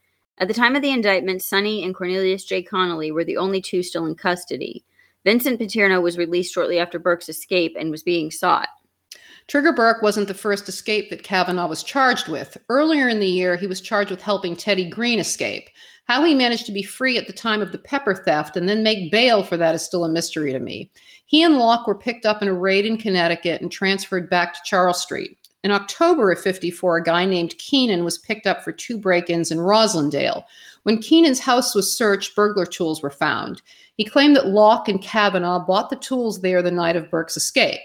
At 0.44 0.50
the 0.50 0.54
time 0.54 0.76
of 0.76 0.82
the 0.82 0.92
indictment, 0.92 1.42
Sonny 1.42 1.86
and 1.86 1.96
Cornelius 1.96 2.44
J. 2.44 2.62
Connolly 2.64 3.14
were 3.14 3.24
the 3.24 3.38
only 3.38 3.62
two 3.62 3.82
still 3.82 4.06
in 4.06 4.14
custody. 4.14 4.84
Vincent 5.24 5.58
Paterno 5.58 6.02
was 6.02 6.18
released 6.18 6.54
shortly 6.54 6.80
after 6.80 7.00
Burke's 7.00 7.30
escape 7.30 7.78
and 7.80 7.90
was 7.90 8.04
being 8.04 8.30
sought. 8.30 8.68
Trigger 9.48 9.72
Burke 9.72 10.02
wasn't 10.02 10.28
the 10.28 10.34
first 10.34 10.68
escape 10.68 11.10
that 11.10 11.24
Kavanaugh 11.24 11.70
was 11.70 11.82
charged 11.82 12.28
with. 12.28 12.58
Earlier 12.68 13.08
in 13.08 13.22
the 13.22 13.26
year, 13.26 13.56
he 13.56 13.68
was 13.68 13.80
charged 13.80 14.12
with 14.12 14.22
helping 14.22 14.58
Teddy 14.58 14.90
Green 14.90 15.18
escape. 15.18 15.70
How 16.10 16.26
he 16.26 16.36
managed 16.36 16.66
to 16.66 16.74
be 16.74 16.84
free 16.84 17.18
at 17.18 17.26
the 17.26 17.32
time 17.32 17.62
of 17.62 17.72
the 17.72 17.78
pepper 17.78 18.14
theft 18.14 18.58
and 18.58 18.68
then 18.68 18.84
make 18.84 19.14
bail 19.14 19.44
for 19.44 19.56
that 19.56 19.76
is 19.76 19.82
still 19.82 20.04
a 20.04 20.10
mystery 20.10 20.52
to 20.52 20.60
me. 20.60 20.92
He 21.26 21.42
and 21.42 21.58
Locke 21.58 21.88
were 21.88 21.98
picked 21.98 22.26
up 22.26 22.42
in 22.42 22.50
a 22.50 22.54
raid 22.54 22.86
in 22.86 22.98
Connecticut 22.98 23.62
and 23.62 23.72
transferred 23.72 24.30
back 24.30 24.54
to 24.56 24.60
Charles 24.66 25.02
Street. 25.02 25.38
In 25.64 25.72
October 25.72 26.32
of 26.32 26.42
54, 26.42 26.98
a 26.98 27.04
guy 27.04 27.26
named 27.26 27.58
Keenan 27.58 28.04
was 28.04 28.18
picked 28.18 28.46
up 28.46 28.64
for 28.64 28.74
two 28.74 28.98
break 28.98 29.30
ins 29.30 29.50
in 29.50 29.60
Roslindale. 29.60 30.44
When 30.84 31.02
Keenan's 31.02 31.40
house 31.40 31.74
was 31.74 31.96
searched, 31.96 32.36
burglar 32.36 32.66
tools 32.66 33.02
were 33.02 33.10
found. 33.10 33.62
He 33.96 34.04
claimed 34.04 34.36
that 34.36 34.48
Locke 34.48 34.90
and 34.90 35.02
Kavanaugh 35.02 35.66
bought 35.66 35.90
the 35.90 35.96
tools 35.96 36.42
there 36.42 36.62
the 36.62 36.72
night 36.72 36.98
of 36.98 37.10
Burke's 37.10 37.38
escape. 37.38 37.80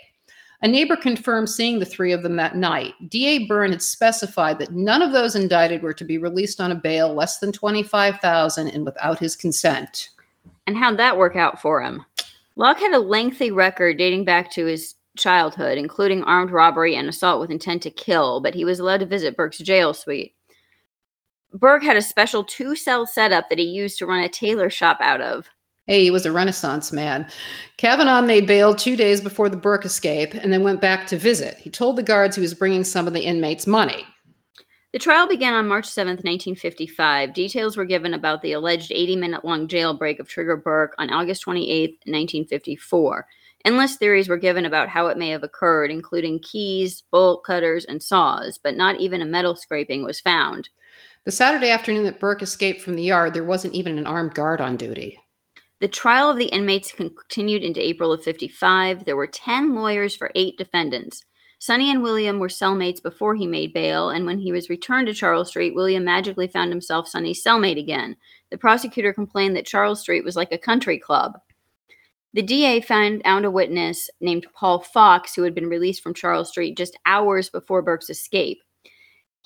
A 0.61 0.67
neighbor 0.67 0.97
confirmed 0.97 1.49
seeing 1.49 1.79
the 1.79 1.87
three 1.87 2.11
of 2.11 2.25
them 2.25 2.35
that 2.35 2.57
night. 2.57 2.95
D.A. 3.09 3.47
Byrne 3.47 3.71
had 3.71 3.83
specified 3.83 4.59
that 4.59 4.73
none 4.73 5.03
of 5.03 5.13
those 5.13 5.37
indicted 5.37 5.83
were 5.83 5.95
to 5.95 6.05
be 6.05 6.19
released 6.19 6.61
on 6.61 6.73
a 6.73 6.75
bail 6.75 7.15
less 7.15 7.39
than 7.39 7.53
25000 7.53 8.67
and 8.67 8.85
without 8.85 9.21
his 9.21 9.37
consent. 9.37 10.09
And 10.67 10.77
how'd 10.77 10.97
that 10.97 11.17
work 11.17 11.37
out 11.37 11.63
for 11.63 11.81
him? 11.81 12.05
Locke 12.57 12.81
had 12.81 12.93
a 12.93 12.99
lengthy 12.99 13.53
record 13.53 13.99
dating 13.99 14.25
back 14.25 14.51
to 14.53 14.67
his 14.67 14.95
childhood, 15.19 15.77
including 15.77 16.23
armed 16.25 16.51
robbery 16.51 16.97
and 16.97 17.09
assault 17.09 17.41
with 17.41 17.51
intent 17.51 17.83
to 17.83 17.91
kill, 17.91 18.41
but 18.41 18.55
he 18.55 18.65
was 18.65 18.79
allowed 18.79 19.01
to 19.01 19.07
visit 19.07 19.37
Burke's 19.37 19.59
jail 19.59 19.93
suite. 19.93 20.35
Burke 21.53 21.83
had 21.83 21.97
a 21.97 22.03
special 22.03 22.45
two 22.45 22.77
cell 22.77 23.07
setup 23.07 23.49
that 23.49 23.59
he 23.59 23.65
used 23.65 23.99
to 23.99 24.07
run 24.07 24.23
a 24.23 24.29
tailor 24.29 24.71
shop 24.71 24.99
out 25.01 25.21
of. 25.21 25.49
Hey, 25.87 26.05
he 26.05 26.11
was 26.11 26.27
a 26.27 26.33
Renaissance 26.33 26.93
man. 26.93 27.27
Kavanaugh 27.79 28.21
made 28.21 28.47
bail 28.47 28.75
two 28.75 28.95
days 28.95 29.23
before 29.23 29.49
the 29.49 29.57
Burke 29.57 29.87
escape 29.87 30.35
and 30.35 30.53
then 30.53 30.63
went 30.63 30.83
back 30.83 31.07
to 31.07 31.17
visit. 31.17 31.57
He 31.57 31.71
told 31.71 31.97
the 31.97 32.03
guards 32.03 32.37
he 32.37 32.43
was 32.43 32.53
bringing 32.53 32.85
some 32.85 33.07
of 33.07 33.15
the 33.15 33.23
inmates 33.23 33.67
money. 33.67 34.05
The 34.93 34.99
trial 34.99 35.27
began 35.27 35.55
on 35.55 35.69
March 35.69 35.87
7, 35.87 36.13
1955. 36.13 37.33
Details 37.33 37.77
were 37.77 37.87
given 37.87 38.15
about 38.15 38.43
the 38.43 38.53
alleged 38.53 38.93
80 38.93 39.17
minute 39.17 39.45
long 39.45 39.69
jailbreak 39.69 40.19
of 40.19 40.29
Trigger 40.29 40.57
Burke 40.57 40.95
on 40.99 41.11
August 41.11 41.43
28, 41.43 41.91
1954. 42.05 43.27
Endless 43.65 43.97
theories 43.97 44.29
were 44.29 44.37
given 44.37 44.65
about 44.65 44.89
how 44.89 45.09
it 45.09 45.19
may 45.19 45.31
have 45.31 45.43
occurred, 45.43 45.91
including 45.91 46.41
keys, 46.41 47.03
bolt 47.11 47.45
cutters, 47.45 47.85
and 47.85 48.03
saws, 48.03 48.59
but 48.59 48.77
not 48.77 49.01
even 49.01 49.21
a 49.21 49.27
metal 49.27 49.57
scraping 49.57 50.05
was 50.05 50.21
found. 50.21 50.69
The 51.25 51.33
Saturday 51.33 51.71
afternoon 51.71 52.05
that 52.05 52.21
Burke 52.21 52.43
escaped 52.43 52.81
from 52.81 52.95
the 52.95 53.03
yard, 53.03 53.35
there 53.35 53.45
wasn't 53.45 53.75
even 53.75 53.99
an 53.99 54.07
armed 54.07 54.35
guard 54.35 54.61
on 54.61 54.77
duty. 54.77 55.19
The 55.81 55.89
trial 55.89 56.31
of 56.31 56.39
the 56.39 56.47
inmates 56.47 56.93
continued 56.93 57.63
into 57.63 57.87
April 57.87 58.13
of 58.13 58.23
55. 58.23 59.05
There 59.05 59.17
were 59.17 59.27
10 59.27 59.75
lawyers 59.75 60.17
for 60.17 60.33
eight 60.35 60.57
defendants. 60.57 61.25
Sonny 61.61 61.91
and 61.91 62.03
William 62.03 62.39
were 62.39 62.49
cellmates 62.49 63.03
before 63.03 63.35
he 63.35 63.47
made 63.47 63.73
bail, 63.73 64.11
and 64.11 64.25
when 64.25 64.39
he 64.39 64.53
was 64.53 64.71
returned 64.71 65.09
to 65.09 65.15
Charles 65.15 65.49
Street, 65.49 65.75
William 65.75 66.05
magically 66.05 66.47
found 66.47 66.71
himself 66.71 67.09
Sonny's 67.09 67.43
cellmate 67.43 67.79
again. 67.79 68.17
The 68.51 68.59
prosecutor 68.59 69.13
complained 69.13 69.57
that 69.57 69.67
Charles 69.67 70.01
Street 70.01 70.25
was 70.25 70.37
like 70.37 70.53
a 70.53 70.59
country 70.59 70.99
club. 70.99 71.39
The 72.35 72.43
DA 72.43 72.81
found 72.81 73.23
a 73.25 73.51
witness 73.51 74.11
named 74.21 74.47
Paul 74.55 74.81
Fox 74.81 75.35
who 75.35 75.43
had 75.43 75.55
been 75.55 75.69
released 75.69 76.03
from 76.03 76.15
Charles 76.15 76.51
Street 76.51 76.77
just 76.77 76.99
hours 77.07 77.49
before 77.49 77.81
Burke's 77.81 78.11
escape. 78.11 78.63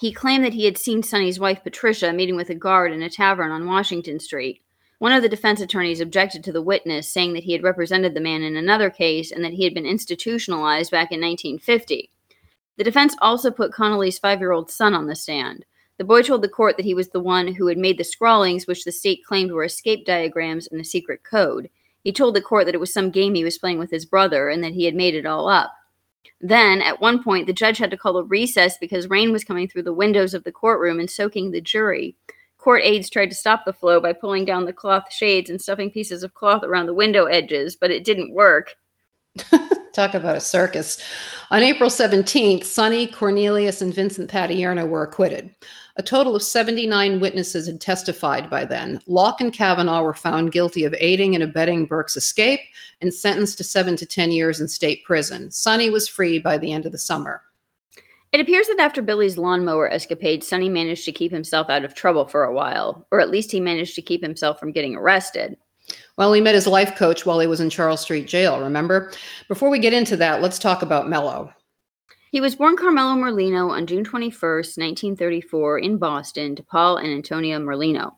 He 0.01 0.13
claimed 0.13 0.45
that 0.45 0.55
he 0.55 0.65
had 0.65 0.77
seen 0.77 1.03
Sonny's 1.03 1.39
wife 1.39 1.63
Patricia 1.63 2.13
meeting 2.13 2.35
with 2.35 2.51
a 2.51 2.57
guard 2.57 2.93
in 2.93 3.03
a 3.03 3.09
tavern 3.09 3.53
on 3.53 3.67
Washington 3.67 4.19
Street. 4.19 4.63
One 4.99 5.13
of 5.13 5.23
the 5.23 5.29
defense 5.29 5.61
attorneys 5.61 6.01
objected 6.01 6.43
to 6.45 6.53
the 6.53 6.63
witness, 6.63 7.09
saying 7.09 7.35
that 7.35 7.45
he 7.45 7.53
had 7.53 7.63
represented 7.63 8.15
the 8.15 8.21
man 8.21 8.43
in 8.43 8.57
another 8.57 8.91
case 8.91 9.31
and 9.31 9.45
that 9.45 9.53
he 9.53 9.65
had 9.65 9.75
been 9.75 9.87
institutionalized 9.87 10.91
back 10.91 11.13
in 11.13 11.21
1950. 11.21 12.11
The 12.79 12.85
defense 12.85 13.15
also 13.21 13.51
put 13.51 13.73
Connolly's 13.73 14.19
five 14.19 14.41
year 14.41 14.51
old 14.51 14.71
son 14.71 14.95
on 14.95 15.07
the 15.07 15.15
stand. 15.15 15.65
The 15.99 16.05
boy 16.05 16.23
told 16.23 16.43
the 16.43 16.49
court 16.49 16.77
that 16.77 16.87
he 16.87 16.95
was 16.95 17.11
the 17.11 17.21
one 17.21 17.55
who 17.55 17.69
had 17.69 17.79
made 17.79 17.99
the 17.99 18.05
scrawlings, 18.05 18.67
which 18.67 18.85
the 18.85 18.91
state 18.91 19.25
claimed 19.25 19.53
were 19.53 19.63
escape 19.63 20.05
diagrams 20.05 20.67
and 20.67 20.81
a 20.81 20.85
secret 20.85 21.23
code. 21.23 21.69
He 22.03 22.13
told 22.13 22.35
the 22.35 22.43
court 22.43 22.67
that 22.67 22.75
it 22.75 22.81
was 22.81 22.93
some 22.93 23.11
game 23.11 23.35
he 23.35 23.45
was 23.45 23.59
playing 23.59 23.79
with 23.79 23.91
his 23.91 24.05
brother 24.05 24.49
and 24.49 24.63
that 24.65 24.73
he 24.73 24.85
had 24.85 24.95
made 24.95 25.15
it 25.15 25.27
all 25.27 25.49
up. 25.49 25.73
Then, 26.41 26.83
at 26.83 27.01
one 27.01 27.23
point, 27.23 27.47
the 27.47 27.53
judge 27.53 27.79
had 27.79 27.91
to 27.93 27.97
call 27.97 28.17
a 28.17 28.25
recess 28.25 28.77
because 28.79 29.09
rain 29.09 29.33
was 29.33 29.45
coming 29.45 29.69
through 29.69 29.85
the 29.85 29.93
windows 29.93 30.35
of 30.35 30.43
the 30.45 30.53
courtroom 30.53 30.99
and 30.99 31.09
soaking 31.09 31.51
the 31.51 31.61
jury. 31.61 32.17
Court 32.59 32.83
aides 32.85 33.11
tried 33.11 33.31
to 33.31 33.35
stop 33.35 33.65
the 33.65 33.73
flow 33.73 34.01
by 34.01 34.13
pulling 34.13 34.45
down 34.45 34.65
the 34.65 34.73
cloth 34.73 35.13
shades 35.13 35.51
and 35.51 35.61
stuffing 35.61 35.91
pieces 35.91 36.23
of 36.23 36.35
cloth 36.35 36.63
around 36.65 36.87
the 36.87 36.95
window 36.95 37.27
edges, 37.27 37.77
but 37.77 37.91
it 37.91 38.05
didn't 38.05 38.35
work. 38.35 38.77
Talk 39.93 40.15
about 40.15 40.37
a 40.37 40.41
circus. 40.41 41.03
On 41.51 41.63
April 41.63 41.91
17th, 41.91 42.65
Sonny, 42.65 43.07
Cornelius, 43.07 43.83
and 43.83 43.95
Vincent 43.95 44.31
Patierno 44.31 44.89
were 44.89 45.03
acquitted. 45.03 45.55
A 45.97 46.03
total 46.03 46.35
of 46.35 46.43
79 46.43 47.21
witnesses 47.21 47.67
had 47.67 47.81
testified 47.81 48.49
by 48.49 48.65
then. 48.65 49.01
Locke 49.07 49.43
and 49.43 49.53
Kavanaugh 49.53 50.03
were 50.03 50.15
found 50.15 50.51
guilty 50.51 50.85
of 50.85 50.95
aiding 50.99 51.35
and 51.35 51.45
abetting 51.45 51.85
Burke's 51.85 52.17
escape 52.17 52.61
and 53.03 53.13
sentenced 53.13 53.59
to 53.59 53.65
seven 53.65 53.95
to 53.97 54.07
10 54.07 54.33
years 54.33 54.61
in 54.61 54.69
state 54.69 55.05
prison. 55.05 55.51
Sonny 55.51 55.91
was 55.91 56.09
free 56.09 56.39
by 56.39 56.57
the 56.57 56.73
end 56.73 56.87
of 56.87 56.93
the 56.93 56.99
summer. 56.99 57.43
It 58.33 58.41
appears 58.41 58.69
that 58.69 58.81
after 58.81 59.03
Billy's 59.03 59.37
lawnmower 59.37 59.91
escapade, 59.91 60.43
Sonny 60.43 60.71
managed 60.71 61.05
to 61.05 61.13
keep 61.13 61.31
himself 61.31 61.69
out 61.69 61.85
of 61.85 61.93
trouble 61.93 62.27
for 62.27 62.45
a 62.45 62.55
while, 62.55 63.07
or 63.11 63.21
at 63.21 63.31
least 63.31 63.53
he 63.53 63.61
managed 63.61 63.95
to 63.97 64.03
keep 64.03 64.23
himself 64.23 64.59
from 64.59 64.73
getting 64.73 64.97
arrested. 64.97 65.59
Well, 66.17 66.33
he 66.33 66.41
met 66.41 66.55
his 66.55 66.67
life 66.67 66.97
coach 66.97 67.27
while 67.27 67.41
he 67.41 67.47
was 67.47 67.61
in 67.61 67.69
Charles 67.69 68.01
Street 68.01 68.27
Jail, 68.27 68.61
remember? 68.61 69.13
Before 69.49 69.69
we 69.69 69.79
get 69.79 69.93
into 69.93 70.17
that, 70.17 70.41
let's 70.41 70.59
talk 70.59 70.81
about 70.81 71.11
Mello. 71.11 71.53
He 72.33 72.41
was 72.41 72.57
born 72.57 72.79
Carmelo 72.79 73.13
Merlino 73.13 73.69
on 73.69 73.87
June 73.87 74.07
21st, 74.07 74.79
1934, 74.79 75.79
in 75.81 75.99
Boston 75.99 76.57
to 76.57 76.63
Paul 76.63 76.97
and 76.97 77.09
Antonia 77.09 77.59
Merlino. 77.59 78.15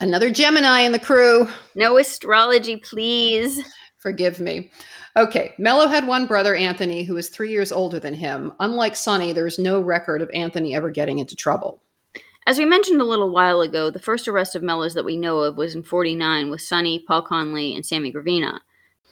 Another 0.00 0.30
Gemini 0.30 0.80
in 0.80 0.92
the 0.92 0.98
crew. 0.98 1.46
No 1.74 1.98
astrology, 1.98 2.78
please. 2.78 3.62
Forgive 3.98 4.40
me. 4.40 4.70
Okay, 5.18 5.52
Mello 5.58 5.86
had 5.86 6.06
one 6.06 6.26
brother, 6.26 6.54
Anthony, 6.54 7.04
who 7.04 7.12
was 7.12 7.28
three 7.28 7.50
years 7.50 7.72
older 7.72 8.00
than 8.00 8.14
him. 8.14 8.54
Unlike 8.60 8.96
Sonny, 8.96 9.34
there's 9.34 9.58
no 9.58 9.82
record 9.82 10.22
of 10.22 10.30
Anthony 10.32 10.74
ever 10.74 10.88
getting 10.88 11.18
into 11.18 11.36
trouble. 11.36 11.82
As 12.46 12.56
we 12.56 12.64
mentioned 12.64 13.02
a 13.02 13.04
little 13.04 13.28
while 13.28 13.60
ago, 13.60 13.90
the 13.90 13.98
first 13.98 14.26
arrest 14.28 14.56
of 14.56 14.62
Mello's 14.62 14.94
that 14.94 15.04
we 15.04 15.18
know 15.18 15.40
of 15.40 15.58
was 15.58 15.74
in 15.74 15.82
49 15.82 16.48
with 16.48 16.62
Sonny, 16.62 17.00
Paul 17.00 17.20
Conley, 17.20 17.74
and 17.74 17.84
Sammy 17.84 18.10
Gravina. 18.10 18.60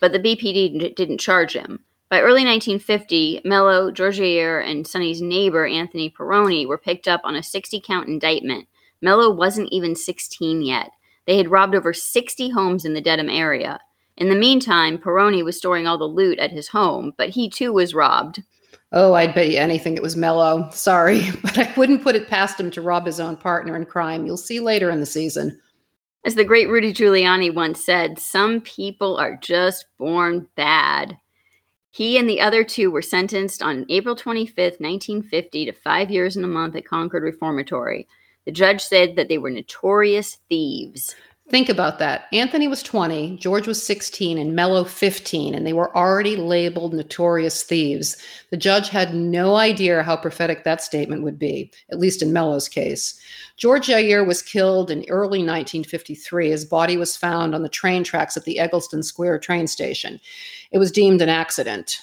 But 0.01 0.13
the 0.13 0.19
BPD 0.19 0.97
didn't 0.97 1.19
charge 1.19 1.53
him. 1.53 1.81
By 2.11 2.21
early 2.21 2.45
1950, 2.45 3.41
Mello, 3.45 3.91
George 3.91 4.21
and 4.21 4.87
Sonny's 4.87 5.23
neighbor, 5.23 5.67
Anthony 5.67 6.11
Peroni, 6.11 6.67
were 6.67 6.79
picked 6.79 7.09
up 7.09 7.23
on 7.25 7.35
a 7.35 7.43
60 7.43 7.81
count 7.81 8.09
indictment. 8.09 8.69
Mello 9.01 9.31
wasn't 9.31 9.73
even 9.73 9.97
16 9.97 10.63
yet. 10.63 10.91
They 11.27 11.37
had 11.37 11.51
robbed 11.51 11.75
over 11.75 11.93
60 11.93 12.51
homes 12.51 12.85
in 12.85 12.95
the 12.95 13.01
Dedham 13.01 13.31
area. 13.31 13.81
In 14.17 14.29
the 14.29 14.37
meantime, 14.37 14.99
Peroni 14.99 15.45
was 15.45 15.57
storing 15.57 15.87
all 15.87 15.99
the 15.99 16.05
loot 16.05 16.39
at 16.39 16.53
his 16.53 16.69
home, 16.69 17.13
but 17.17 17.31
he 17.31 17.49
too 17.49 17.73
was 17.73 17.95
robbed. 17.95 18.43
Oh, 18.93 19.15
I'd 19.15 19.35
bet 19.35 19.51
you 19.51 19.59
anything 19.59 19.97
it 19.97 20.03
was 20.03 20.17
Mello. 20.17 20.69
Sorry, 20.71 21.23
but 21.43 21.59
I 21.59 21.73
wouldn't 21.77 22.03
put 22.03 22.15
it 22.15 22.29
past 22.29 22.61
him 22.61 22.71
to 22.73 22.83
rob 22.83 23.07
his 23.07 23.19
own 23.19 23.37
partner 23.37 23.77
in 23.77 23.87
crime. 23.87 24.25
You'll 24.25 24.37
see 24.37 24.61
later 24.61 24.91
in 24.91 25.01
the 25.01 25.07
season. 25.07 25.61
As 26.25 26.37
the 26.37 26.45
great 26.45 26.69
Rudy 26.69 26.93
Giuliani 26.95 27.53
once 27.53 27.85
said, 27.85 28.19
some 28.19 28.61
people 28.61 29.17
are 29.17 29.37
just 29.37 29.87
born 29.99 30.47
bad. 30.55 31.19
He 31.95 32.19
and 32.19 32.29
the 32.29 32.41
other 32.41 32.65
two 32.65 32.91
were 32.91 33.03
sentenced 33.03 33.63
on 33.63 33.87
April 33.89 34.17
25th, 34.17 34.81
1950, 34.81 35.67
to 35.67 35.73
five 35.73 36.11
years 36.11 36.35
and 36.35 36.45
a 36.45 36.49
month 36.49 36.75
at 36.75 36.85
Concord 36.85 37.23
Reformatory. 37.23 38.09
The 38.47 38.51
judge 38.51 38.81
said 38.81 39.15
that 39.15 39.29
they 39.29 39.39
were 39.39 39.49
notorious 39.49 40.39
thieves. 40.49 41.15
Think 41.51 41.69
about 41.69 41.99
that. 41.99 42.25
Anthony 42.33 42.69
was 42.69 42.83
20, 42.83 43.37
George 43.37 43.69
was 43.69 43.81
16, 43.81 44.39
and 44.39 44.57
Mello 44.57 44.83
15, 44.85 45.55
and 45.55 45.67
they 45.67 45.75
were 45.75 45.95
already 45.95 46.37
labeled 46.37 46.95
notorious 46.95 47.63
thieves. 47.63 48.17
The 48.51 48.57
judge 48.57 48.89
had 48.89 49.15
no 49.15 49.57
idea 49.57 50.03
how 50.03 50.17
prophetic 50.17 50.65
that 50.65 50.83
statement 50.83 51.23
would 51.23 51.39
be, 51.39 51.71
at 51.93 52.01
least 52.01 52.23
in 52.23 52.33
Mello's 52.33 52.67
case. 52.67 53.21
George 53.59 53.87
Jair 53.87 54.27
was 54.27 54.43
killed 54.43 54.91
in 54.91 55.05
early 55.11 55.41
1953. 55.41 56.49
His 56.49 56.65
body 56.65 56.97
was 56.97 57.17
found 57.17 57.55
on 57.55 57.63
the 57.63 57.69
train 57.69 58.03
tracks 58.05 58.39
at 58.39 58.45
the 58.45 58.59
Egleston 58.59 59.03
Square 59.03 59.41
train 59.41 59.67
station. 59.67 60.19
It 60.75 60.79
was 60.79 60.91
deemed 60.91 61.23
an 61.23 61.29
accident. 61.29 62.01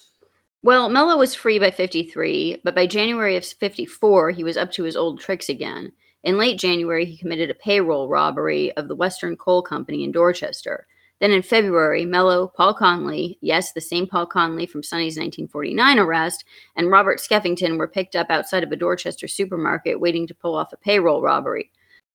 Well, 0.64 0.88
Mello 0.88 1.18
was 1.18 1.36
free 1.36 1.60
by 1.60 1.72
53, 1.72 2.62
but 2.64 2.74
by 2.74 2.88
January 2.88 3.36
of 3.36 3.46
54, 3.46 4.32
he 4.32 4.46
was 4.46 4.56
up 4.56 4.72
to 4.72 4.84
his 4.84 4.96
old 4.96 5.20
tricks 5.20 5.50
again. 5.50 5.92
In 6.24 6.38
late 6.38 6.58
January, 6.58 7.04
he 7.04 7.18
committed 7.18 7.50
a 7.50 7.54
payroll 7.54 8.08
robbery 8.08 8.72
of 8.78 8.88
the 8.88 8.96
Western 8.96 9.36
Coal 9.36 9.62
Company 9.62 10.06
in 10.06 10.14
Dorchester. 10.14 10.88
Then 11.20 11.32
in 11.32 11.42
February, 11.42 12.06
Mello, 12.06 12.48
Paul 12.48 12.74
Conley, 12.74 13.38
yes, 13.42 13.74
the 13.74 13.82
same 13.82 14.08
Paul 14.08 14.26
Conley 14.26 14.66
from 14.66 14.84
Sonny's 14.84 15.18
1949 15.18 16.00
arrest, 16.00 16.46
and 16.78 16.90
Robert 16.90 17.20
Skeffington 17.20 17.78
were 17.78 17.90
picked 17.90 18.16
up 18.16 18.28
outside 18.30 18.64
of 18.64 18.72
a 18.72 18.78
Dorchester 18.78 19.28
supermarket 19.28 20.00
waiting 20.00 20.26
to 20.28 20.34
pull 20.34 20.56
off 20.56 20.72
a 20.72 20.78
payroll 20.78 21.22
robbery. 21.22 21.72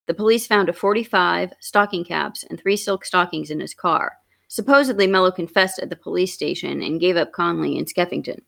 The 0.07 0.15
police 0.15 0.47
found 0.47 0.71
a 0.71 0.73
45, 0.73 1.53
stocking 1.61 2.03
caps, 2.05 2.45
and 2.45 2.59
three 2.59 2.79
silk 2.79 3.05
stockings 3.05 3.51
in 3.51 3.61
his 3.61 3.75
car. 3.75 4.17
Supposedly, 4.49 5.07
Mello 5.07 5.31
confessed 5.31 5.79
at 5.79 5.91
the 5.91 5.97
police 5.97 6.33
station 6.33 6.83
and 6.83 7.01
gave 7.01 7.17
up 7.17 7.33
Conley 7.33 7.77
and 7.79 7.87
Skeffington. 7.87 8.41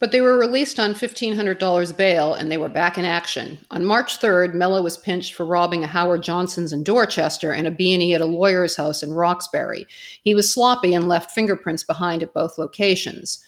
But 0.00 0.12
they 0.12 0.20
were 0.20 0.38
released 0.38 0.78
on 0.78 0.94
$1,500 0.94 1.96
bail 1.96 2.34
and 2.34 2.50
they 2.50 2.56
were 2.56 2.68
back 2.68 2.98
in 2.98 3.04
action. 3.04 3.58
On 3.72 3.84
March 3.84 4.20
3rd, 4.20 4.54
Mello 4.54 4.80
was 4.80 4.96
pinched 4.96 5.34
for 5.34 5.44
robbing 5.44 5.82
a 5.82 5.88
Howard 5.88 6.22
Johnson's 6.22 6.72
in 6.72 6.84
Dorchester 6.84 7.50
and 7.50 7.66
a 7.66 7.72
B&E 7.72 8.14
at 8.14 8.20
a 8.20 8.24
lawyer's 8.24 8.76
house 8.76 9.02
in 9.02 9.12
Roxbury. 9.12 9.86
He 10.22 10.36
was 10.36 10.52
sloppy 10.52 10.94
and 10.94 11.08
left 11.08 11.32
fingerprints 11.32 11.82
behind 11.82 12.22
at 12.22 12.32
both 12.32 12.58
locations. 12.58 13.44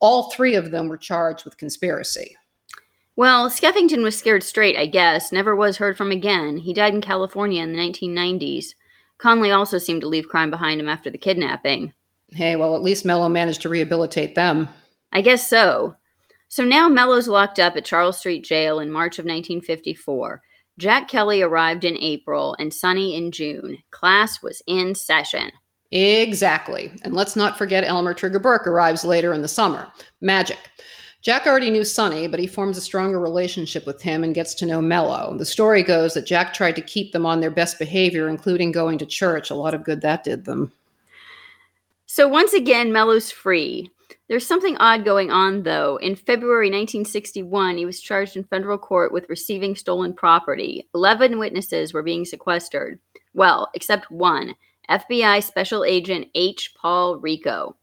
All 0.00 0.30
three 0.30 0.54
of 0.54 0.70
them 0.70 0.88
were 0.88 0.98
charged 0.98 1.46
with 1.46 1.56
conspiracy. 1.56 2.36
Well, 3.16 3.48
Skeffington 3.48 4.02
was 4.02 4.18
scared 4.18 4.42
straight, 4.42 4.76
I 4.76 4.86
guess, 4.86 5.32
never 5.32 5.56
was 5.56 5.78
heard 5.78 5.96
from 5.96 6.10
again. 6.10 6.58
He 6.58 6.74
died 6.74 6.92
in 6.92 7.00
California 7.00 7.62
in 7.62 7.72
the 7.72 7.78
1990s. 7.78 8.74
Conley 9.18 9.50
also 9.50 9.78
seemed 9.78 10.02
to 10.02 10.08
leave 10.08 10.28
crime 10.28 10.50
behind 10.50 10.80
him 10.80 10.88
after 10.88 11.10
the 11.10 11.18
kidnapping. 11.18 11.92
Hey, 12.30 12.56
well, 12.56 12.74
at 12.74 12.82
least 12.82 13.04
Mello 13.04 13.28
managed 13.28 13.62
to 13.62 13.68
rehabilitate 13.68 14.34
them. 14.34 14.68
I 15.12 15.20
guess 15.20 15.48
so. 15.48 15.96
So 16.48 16.64
now 16.64 16.88
Mello's 16.88 17.28
locked 17.28 17.58
up 17.58 17.76
at 17.76 17.84
Charles 17.84 18.18
Street 18.18 18.44
Jail 18.44 18.78
in 18.78 18.90
March 18.90 19.18
of 19.18 19.24
1954. 19.24 20.42
Jack 20.78 21.08
Kelly 21.08 21.40
arrived 21.40 21.84
in 21.84 21.96
April 21.98 22.56
and 22.58 22.74
Sonny 22.74 23.14
in 23.14 23.30
June. 23.30 23.78
Class 23.90 24.42
was 24.42 24.62
in 24.66 24.94
session. 24.94 25.52
Exactly. 25.92 26.90
And 27.02 27.14
let's 27.14 27.36
not 27.36 27.56
forget 27.56 27.84
Elmer 27.84 28.14
Trigger 28.14 28.40
Burke 28.40 28.66
arrives 28.66 29.04
later 29.04 29.32
in 29.32 29.42
the 29.42 29.48
summer. 29.48 29.86
Magic. 30.20 30.58
Jack 31.24 31.46
already 31.46 31.70
knew 31.70 31.84
Sonny, 31.84 32.28
but 32.28 32.38
he 32.38 32.46
forms 32.46 32.76
a 32.76 32.82
stronger 32.82 33.18
relationship 33.18 33.86
with 33.86 34.02
him 34.02 34.24
and 34.24 34.34
gets 34.34 34.52
to 34.56 34.66
know 34.66 34.82
Mello. 34.82 35.34
The 35.38 35.46
story 35.46 35.82
goes 35.82 36.12
that 36.12 36.26
Jack 36.26 36.52
tried 36.52 36.76
to 36.76 36.82
keep 36.82 37.12
them 37.12 37.24
on 37.24 37.40
their 37.40 37.50
best 37.50 37.78
behavior, 37.78 38.28
including 38.28 38.72
going 38.72 38.98
to 38.98 39.06
church. 39.06 39.50
A 39.50 39.54
lot 39.54 39.72
of 39.72 39.84
good 39.84 40.02
that 40.02 40.22
did 40.22 40.44
them. 40.44 40.70
So 42.04 42.28
once 42.28 42.52
again, 42.52 42.92
Mello's 42.92 43.30
free. 43.30 43.90
There's 44.28 44.46
something 44.46 44.76
odd 44.76 45.06
going 45.06 45.30
on, 45.30 45.62
though. 45.62 45.96
In 45.96 46.14
February 46.14 46.66
1961, 46.66 47.78
he 47.78 47.86
was 47.86 48.02
charged 48.02 48.36
in 48.36 48.44
federal 48.44 48.76
court 48.76 49.10
with 49.10 49.28
receiving 49.30 49.76
stolen 49.76 50.12
property. 50.12 50.86
Eleven 50.94 51.38
witnesses 51.38 51.94
were 51.94 52.02
being 52.02 52.26
sequestered. 52.26 52.98
Well, 53.32 53.70
except 53.72 54.10
one 54.10 54.54
FBI 54.90 55.42
Special 55.42 55.84
Agent 55.84 56.28
H. 56.34 56.74
Paul 56.74 57.16
Rico. 57.18 57.76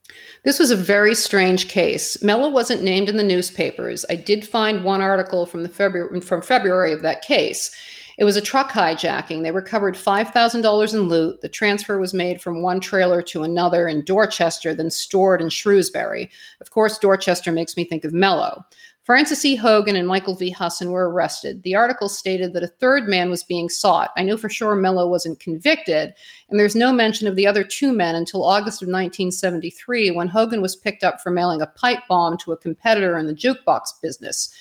This 0.44 0.60
was 0.60 0.72
a 0.72 0.76
very 0.76 1.16
strange 1.16 1.68
case. 1.68 2.22
Mello 2.22 2.50
wasn't 2.50 2.84
named 2.84 3.10
in 3.10 3.18
the 3.18 3.24
newspapers. 3.24 4.06
I 4.10 4.16
did 4.16 4.48
find 4.48 4.84
one 4.84 5.02
article 5.02 5.46
from 5.46 5.64
the 5.64 5.70
February 5.70 6.22
from 6.22 6.42
February 6.42 6.92
of 6.94 7.02
that 7.02 7.22
case. 7.22 7.72
It 8.18 8.26
was 8.26 8.38
a 8.38 8.42
truck 8.42 8.72
hijacking. 8.72 9.42
They 9.42 9.52
recovered 9.52 9.96
$5,000 9.96 10.94
in 10.94 11.00
loot. 11.10 11.42
The 11.42 11.50
transfer 11.50 11.98
was 11.98 12.14
made 12.14 12.42
from 12.42 12.62
one 12.62 12.80
trailer 12.80 13.22
to 13.24 13.44
another 13.44 13.88
in 13.88 14.06
Dorchester, 14.06 14.76
then 14.76 14.92
stored 14.92 15.42
in 15.42 15.50
Shrewsbury. 15.50 16.30
Of 16.60 16.70
course, 16.70 17.00
Dorchester 17.00 17.52
makes 17.52 17.76
me 17.76 17.84
think 17.84 18.04
of 18.04 18.14
Mello. 18.14 18.64
Francis 19.04 19.44
E. 19.46 19.56
Hogan 19.56 19.96
and 19.96 20.08
Michael 20.08 20.36
V. 20.36 20.52
Husson 20.52 20.92
were 20.92 21.10
arrested. 21.10 21.64
The 21.64 21.74
article 21.74 22.08
stated 22.08 22.54
that 22.54 22.62
a 22.62 22.68
third 22.68 23.08
man 23.08 23.32
was 23.32 23.44
being 23.44 23.68
sought. 23.68 24.12
I 24.16 24.22
know 24.22 24.38
for 24.38 24.48
sure 24.48 24.76
Mello 24.76 25.08
wasn't 25.08 25.40
convicted, 25.40 26.14
and 26.50 26.60
there's 26.60 26.76
no 26.76 26.94
mention 26.94 27.28
of 27.28 27.36
the 27.36 27.48
other 27.48 27.64
two 27.64 27.94
men 27.94 28.14
until 28.14 28.44
August 28.44 28.84
of 28.84 28.90
1973 28.90 30.12
when 30.12 30.28
Hogan 30.28 30.62
was 30.62 30.76
picked 30.76 31.04
up 31.04 31.20
for 31.20 31.32
mailing 31.32 31.64
a 31.64 31.68
pipe 31.68 32.04
bomb 32.08 32.38
to 32.38 32.52
a 32.52 32.58
competitor 32.58 33.18
in 33.18 33.26
the 33.26 33.34
jukebox 33.34 34.00
business. 34.04 34.54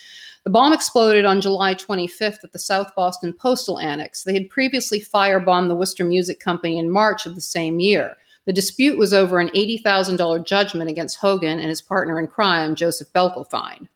The 0.45 0.51
bomb 0.51 0.73
exploded 0.73 1.27
on 1.27 1.43
July 1.43 1.75
25th 1.75 2.43
at 2.43 2.53
the 2.53 2.59
South 2.59 2.95
Boston 2.97 3.35
Postal 3.35 3.79
Annex. 3.79 4.23
They 4.23 4.33
had 4.33 4.49
previously 4.49 5.03
firebombed 5.03 5.69
the 5.69 5.77
Worcester 5.77 6.05
Music 6.05 6.41
Company 6.41 6.79
in 6.79 6.91
March 6.91 7.27
of 7.27 7.35
the 7.35 7.43
same 7.43 7.79
year. 7.79 8.17
The 8.47 8.55
dispute 8.55 8.97
was 8.97 9.13
over 9.13 9.39
an 9.39 9.51
$80,000 9.51 10.47
judgment 10.47 10.89
against 10.89 11.19
Hogan 11.19 11.59
and 11.59 11.69
his 11.69 11.83
partner 11.83 12.19
in 12.19 12.27
crime, 12.27 12.75
Joseph 12.75 13.13
Belkelfine. 13.13 13.87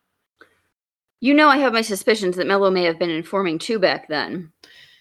You 1.25 1.33
know, 1.33 1.49
I 1.49 1.57
have 1.57 1.73
my 1.73 1.81
suspicions 1.81 2.37
that 2.37 2.47
Mello 2.47 2.71
may 2.71 2.85
have 2.85 2.99
been 2.99 3.09
informing 3.09 3.59
too 3.59 3.79
back 3.79 4.09
then. 4.09 4.53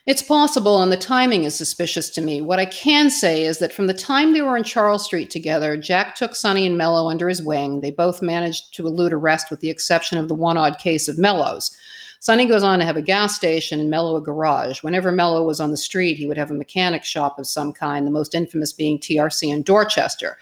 It's 0.06 0.22
possible, 0.22 0.82
and 0.82 0.89
the 0.89 0.96
timing 0.96 1.44
is 1.44 1.53
suspicious 1.53 2.10
to 2.12 2.22
me. 2.22 2.39
What 2.39 2.60
I 2.60 2.65
can 2.65 3.10
say 3.10 3.44
is 3.44 3.60
that 3.60 3.74
from 3.74 3.88
the 3.88 3.94
time 3.94 4.32
they 4.32 4.42
were 4.42 4.56
in 4.56 4.63
Charles 4.63 5.03
Street 5.03 5.30
together, 5.30 5.75
Jack 5.75 6.15
took 6.15 6.34
Sonny 6.34 6.65
and 6.65 6.77
Mello 6.77 7.10
under 7.10 7.27
his 7.27 7.44
wing. 7.44 7.82
They 7.82 7.92
both 7.92 8.22
managed 8.22 8.74
to 8.75 8.88
elude 8.88 9.12
arrest, 9.12 9.51
with 9.51 9.60
the 9.60 9.70
exception 9.70 10.18
of 10.18 10.30
the 10.30 10.34
one 10.34 10.56
odd 10.56 10.80
case 10.80 11.10
of 11.10 11.18
Mello's. 11.18 11.75
Sonny 12.22 12.46
goes 12.46 12.63
on 12.63 12.80
to 12.80 12.86
have 12.86 12.96
a 12.96 13.01
gas 13.01 13.36
station 13.36 13.82
and 13.82 13.89
Mello 13.89 14.15
a 14.15 14.22
garage. 14.22 14.82
Whenever 14.82 15.12
Mello 15.12 15.44
was 15.44 15.60
on 15.60 15.72
the 15.72 15.77
street, 15.77 16.15
he 16.15 16.25
would 16.25 16.38
have 16.38 16.51
a 16.51 16.53
mechanic 16.53 17.03
shop 17.03 17.38
of 17.38 17.48
some 17.48 17.74
kind, 17.74 18.08
the 18.08 18.12
most 18.12 18.34
infamous 18.34 18.72
being 18.72 18.98
TRC 18.98 19.50
in 19.50 19.62
Dorchester. 19.62 20.38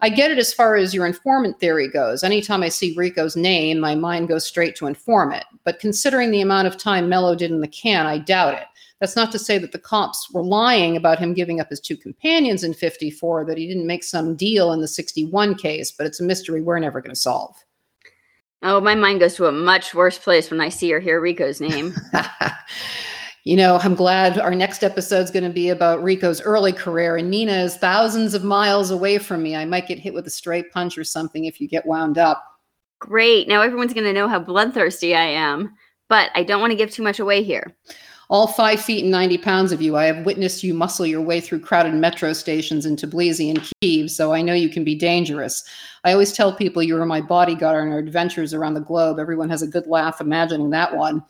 I 0.00 0.08
get 0.08 0.30
it 0.30 0.38
as 0.38 0.54
far 0.54 0.76
as 0.76 0.94
your 0.94 1.06
informant 1.06 1.58
theory 1.58 1.88
goes. 1.88 2.22
Anytime 2.22 2.62
I 2.62 2.68
see 2.68 2.94
Rico's 2.96 3.34
name, 3.34 3.80
my 3.80 3.96
mind 3.96 4.28
goes 4.28 4.46
straight 4.46 4.76
to 4.76 4.86
informant. 4.86 5.44
But 5.64 5.80
considering 5.80 6.30
the 6.30 6.40
amount 6.40 6.68
of 6.68 6.76
time 6.76 7.08
Mello 7.08 7.34
did 7.34 7.50
in 7.50 7.60
the 7.60 7.68
can, 7.68 8.06
I 8.06 8.18
doubt 8.18 8.54
it. 8.54 8.66
That's 9.00 9.16
not 9.16 9.32
to 9.32 9.38
say 9.38 9.58
that 9.58 9.72
the 9.72 9.78
cops 9.78 10.30
were 10.32 10.42
lying 10.42 10.96
about 10.96 11.18
him 11.18 11.34
giving 11.34 11.60
up 11.60 11.68
his 11.68 11.80
two 11.80 11.96
companions 11.96 12.64
in 12.64 12.74
54, 12.74 13.44
that 13.44 13.58
he 13.58 13.66
didn't 13.66 13.86
make 13.86 14.02
some 14.02 14.34
deal 14.34 14.72
in 14.72 14.80
the 14.80 14.88
61 14.88 15.54
case, 15.56 15.92
but 15.92 16.06
it's 16.06 16.20
a 16.20 16.24
mystery 16.24 16.60
we're 16.60 16.78
never 16.78 17.00
going 17.00 17.14
to 17.14 17.20
solve. 17.20 17.56
Oh, 18.62 18.80
my 18.80 18.96
mind 18.96 19.20
goes 19.20 19.34
to 19.36 19.46
a 19.46 19.52
much 19.52 19.94
worse 19.94 20.18
place 20.18 20.50
when 20.50 20.60
I 20.60 20.68
see 20.68 20.92
or 20.92 20.98
hear 20.98 21.20
Rico's 21.20 21.60
name. 21.60 21.94
you 23.48 23.56
know, 23.56 23.78
I'm 23.82 23.94
glad 23.94 24.38
our 24.38 24.54
next 24.54 24.84
episode 24.84 25.22
is 25.22 25.30
going 25.30 25.44
to 25.44 25.48
be 25.48 25.70
about 25.70 26.02
Rico's 26.02 26.42
early 26.42 26.70
career. 26.70 27.16
And 27.16 27.30
Nina 27.30 27.52
is 27.52 27.78
thousands 27.78 28.34
of 28.34 28.44
miles 28.44 28.90
away 28.90 29.16
from 29.16 29.42
me. 29.42 29.56
I 29.56 29.64
might 29.64 29.88
get 29.88 29.98
hit 29.98 30.12
with 30.12 30.26
a 30.26 30.30
straight 30.30 30.70
punch 30.70 30.98
or 30.98 31.04
something 31.04 31.46
if 31.46 31.58
you 31.58 31.66
get 31.66 31.86
wound 31.86 32.18
up. 32.18 32.44
Great. 32.98 33.48
Now 33.48 33.62
everyone's 33.62 33.94
going 33.94 34.04
to 34.04 34.12
know 34.12 34.28
how 34.28 34.38
bloodthirsty 34.38 35.16
I 35.16 35.24
am, 35.24 35.74
but 36.10 36.30
I 36.34 36.42
don't 36.42 36.60
want 36.60 36.72
to 36.72 36.76
give 36.76 36.90
too 36.90 37.02
much 37.02 37.20
away 37.20 37.42
here 37.42 37.74
all 38.30 38.46
five 38.46 38.78
feet 38.78 39.04
and 39.04 39.10
90 39.10 39.38
pounds 39.38 39.72
of 39.72 39.80
you. 39.80 39.96
I 39.96 40.04
have 40.04 40.26
witnessed 40.26 40.62
you 40.62 40.74
muscle 40.74 41.06
your 41.06 41.22
way 41.22 41.40
through 41.40 41.60
crowded 41.60 41.94
metro 41.94 42.34
stations 42.34 42.84
in 42.84 42.94
Tbilisi 42.94 43.48
and 43.48 43.66
Kiev, 43.80 44.10
so 44.10 44.34
I 44.34 44.42
know 44.42 44.52
you 44.52 44.68
can 44.68 44.84
be 44.84 44.94
dangerous. 44.94 45.64
I 46.04 46.12
always 46.12 46.34
tell 46.34 46.54
people 46.54 46.82
you 46.82 46.94
were 46.94 47.06
my 47.06 47.22
bodyguard 47.22 47.80
on 47.80 47.90
our 47.90 47.98
adventures 47.98 48.52
around 48.52 48.74
the 48.74 48.80
globe. 48.80 49.18
Everyone 49.18 49.48
has 49.48 49.62
a 49.62 49.66
good 49.66 49.86
laugh 49.86 50.20
imagining 50.20 50.68
that 50.70 50.94
one. 50.94 51.24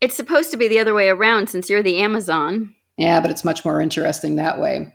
It's 0.00 0.16
supposed 0.16 0.50
to 0.50 0.56
be 0.56 0.68
the 0.68 0.78
other 0.78 0.94
way 0.94 1.08
around 1.08 1.48
since 1.48 1.70
you're 1.70 1.82
the 1.82 1.98
Amazon. 1.98 2.74
Yeah, 2.96 3.20
but 3.20 3.30
it's 3.30 3.44
much 3.44 3.64
more 3.64 3.80
interesting 3.80 4.36
that 4.36 4.60
way. 4.60 4.92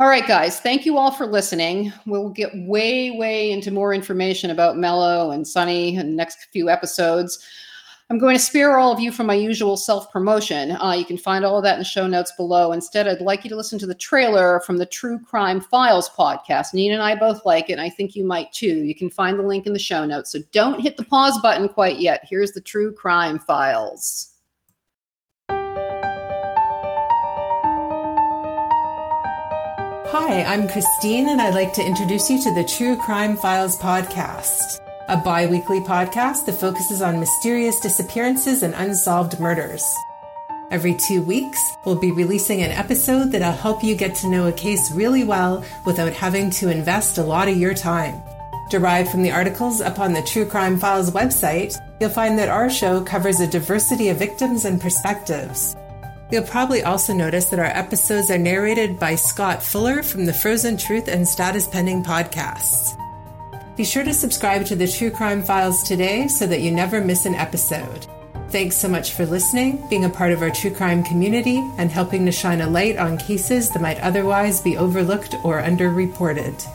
All 0.00 0.08
right, 0.08 0.26
guys, 0.26 0.60
thank 0.60 0.86
you 0.86 0.96
all 0.96 1.10
for 1.10 1.26
listening. 1.26 1.92
We'll 2.06 2.30
get 2.30 2.50
way, 2.54 3.10
way 3.10 3.50
into 3.50 3.70
more 3.70 3.92
information 3.92 4.50
about 4.50 4.78
Mello 4.78 5.30
and 5.30 5.46
Sonny 5.46 5.94
in 5.94 6.06
the 6.06 6.16
next 6.16 6.46
few 6.52 6.70
episodes. 6.70 7.44
I'm 8.10 8.18
going 8.18 8.34
to 8.34 8.42
spare 8.42 8.76
all 8.76 8.90
of 8.90 8.98
you 8.98 9.12
from 9.12 9.26
my 9.26 9.34
usual 9.34 9.76
self 9.76 10.10
promotion. 10.10 10.72
Uh, 10.72 10.94
you 10.98 11.04
can 11.04 11.16
find 11.16 11.44
all 11.44 11.58
of 11.58 11.62
that 11.62 11.74
in 11.74 11.78
the 11.78 11.84
show 11.84 12.08
notes 12.08 12.32
below. 12.32 12.72
Instead, 12.72 13.06
I'd 13.06 13.20
like 13.20 13.44
you 13.44 13.50
to 13.50 13.56
listen 13.56 13.78
to 13.78 13.86
the 13.86 13.94
trailer 13.94 14.58
from 14.66 14.78
the 14.78 14.86
True 14.86 15.20
Crime 15.20 15.60
Files 15.60 16.10
podcast. 16.10 16.74
Nina 16.74 16.94
and 16.94 17.02
I 17.04 17.14
both 17.14 17.46
like 17.46 17.70
it, 17.70 17.74
and 17.74 17.80
I 17.80 17.88
think 17.88 18.16
you 18.16 18.24
might 18.24 18.52
too. 18.52 18.82
You 18.82 18.96
can 18.96 19.10
find 19.10 19.38
the 19.38 19.44
link 19.44 19.64
in 19.68 19.72
the 19.72 19.78
show 19.78 20.04
notes. 20.04 20.32
So 20.32 20.40
don't 20.50 20.80
hit 20.80 20.96
the 20.96 21.04
pause 21.04 21.40
button 21.40 21.68
quite 21.68 22.00
yet. 22.00 22.26
Here's 22.28 22.50
the 22.50 22.60
True 22.60 22.92
Crime 22.92 23.38
Files. 23.38 24.32
Hi, 30.08 30.42
I'm 30.42 30.66
Christine, 30.66 31.28
and 31.28 31.40
I'd 31.40 31.54
like 31.54 31.72
to 31.74 31.86
introduce 31.86 32.28
you 32.28 32.42
to 32.42 32.52
the 32.54 32.64
True 32.64 32.96
Crime 32.96 33.36
Files 33.36 33.78
podcast 33.78 34.80
a 35.10 35.16
bi 35.16 35.44
weekly 35.46 35.80
podcast 35.80 36.46
that 36.46 36.60
focuses 36.60 37.02
on 37.02 37.18
mysterious 37.18 37.80
disappearances 37.80 38.62
and 38.62 38.74
unsolved 38.74 39.40
murders. 39.40 39.84
Every 40.70 40.94
two 40.94 41.20
weeks, 41.22 41.58
we'll 41.84 41.98
be 41.98 42.12
releasing 42.12 42.62
an 42.62 42.70
episode 42.70 43.32
that'll 43.32 43.50
help 43.50 43.82
you 43.82 43.96
get 43.96 44.14
to 44.16 44.30
know 44.30 44.46
a 44.46 44.52
case 44.52 44.92
really 44.92 45.24
well 45.24 45.64
without 45.84 46.12
having 46.12 46.48
to 46.50 46.70
invest 46.70 47.18
a 47.18 47.24
lot 47.24 47.48
of 47.48 47.56
your 47.56 47.74
time. 47.74 48.22
Derived 48.70 49.10
from 49.10 49.24
the 49.24 49.32
articles 49.32 49.80
up 49.80 49.98
on 49.98 50.12
the 50.12 50.22
True 50.22 50.46
Crime 50.46 50.78
Files 50.78 51.10
website, 51.10 51.76
you'll 52.00 52.10
find 52.10 52.38
that 52.38 52.48
our 52.48 52.70
show 52.70 53.00
covers 53.00 53.40
a 53.40 53.48
diversity 53.48 54.10
of 54.10 54.18
victims 54.18 54.64
and 54.64 54.80
perspectives. 54.80 55.74
You'll 56.30 56.44
probably 56.44 56.84
also 56.84 57.12
notice 57.12 57.46
that 57.46 57.58
our 57.58 57.64
episodes 57.64 58.30
are 58.30 58.38
narrated 58.38 59.00
by 59.00 59.16
Scott 59.16 59.60
Fuller 59.60 60.04
from 60.04 60.24
the 60.24 60.32
Frozen 60.32 60.76
Truth 60.76 61.08
and 61.08 61.26
Status 61.26 61.66
Pending 61.66 62.04
podcasts. 62.04 62.99
Be 63.76 63.84
sure 63.84 64.04
to 64.04 64.12
subscribe 64.12 64.66
to 64.66 64.76
the 64.76 64.88
True 64.88 65.10
Crime 65.10 65.42
Files 65.42 65.82
today 65.82 66.28
so 66.28 66.46
that 66.46 66.60
you 66.60 66.70
never 66.70 67.00
miss 67.00 67.24
an 67.24 67.34
episode. 67.34 68.06
Thanks 68.50 68.76
so 68.76 68.88
much 68.88 69.12
for 69.12 69.24
listening, 69.24 69.82
being 69.88 70.04
a 70.04 70.10
part 70.10 70.32
of 70.32 70.42
our 70.42 70.50
true 70.50 70.74
crime 70.74 71.04
community, 71.04 71.58
and 71.78 71.90
helping 71.90 72.26
to 72.26 72.32
shine 72.32 72.60
a 72.60 72.68
light 72.68 72.96
on 72.98 73.16
cases 73.16 73.70
that 73.70 73.80
might 73.80 74.00
otherwise 74.00 74.60
be 74.60 74.76
overlooked 74.76 75.36
or 75.44 75.62
underreported. 75.62 76.68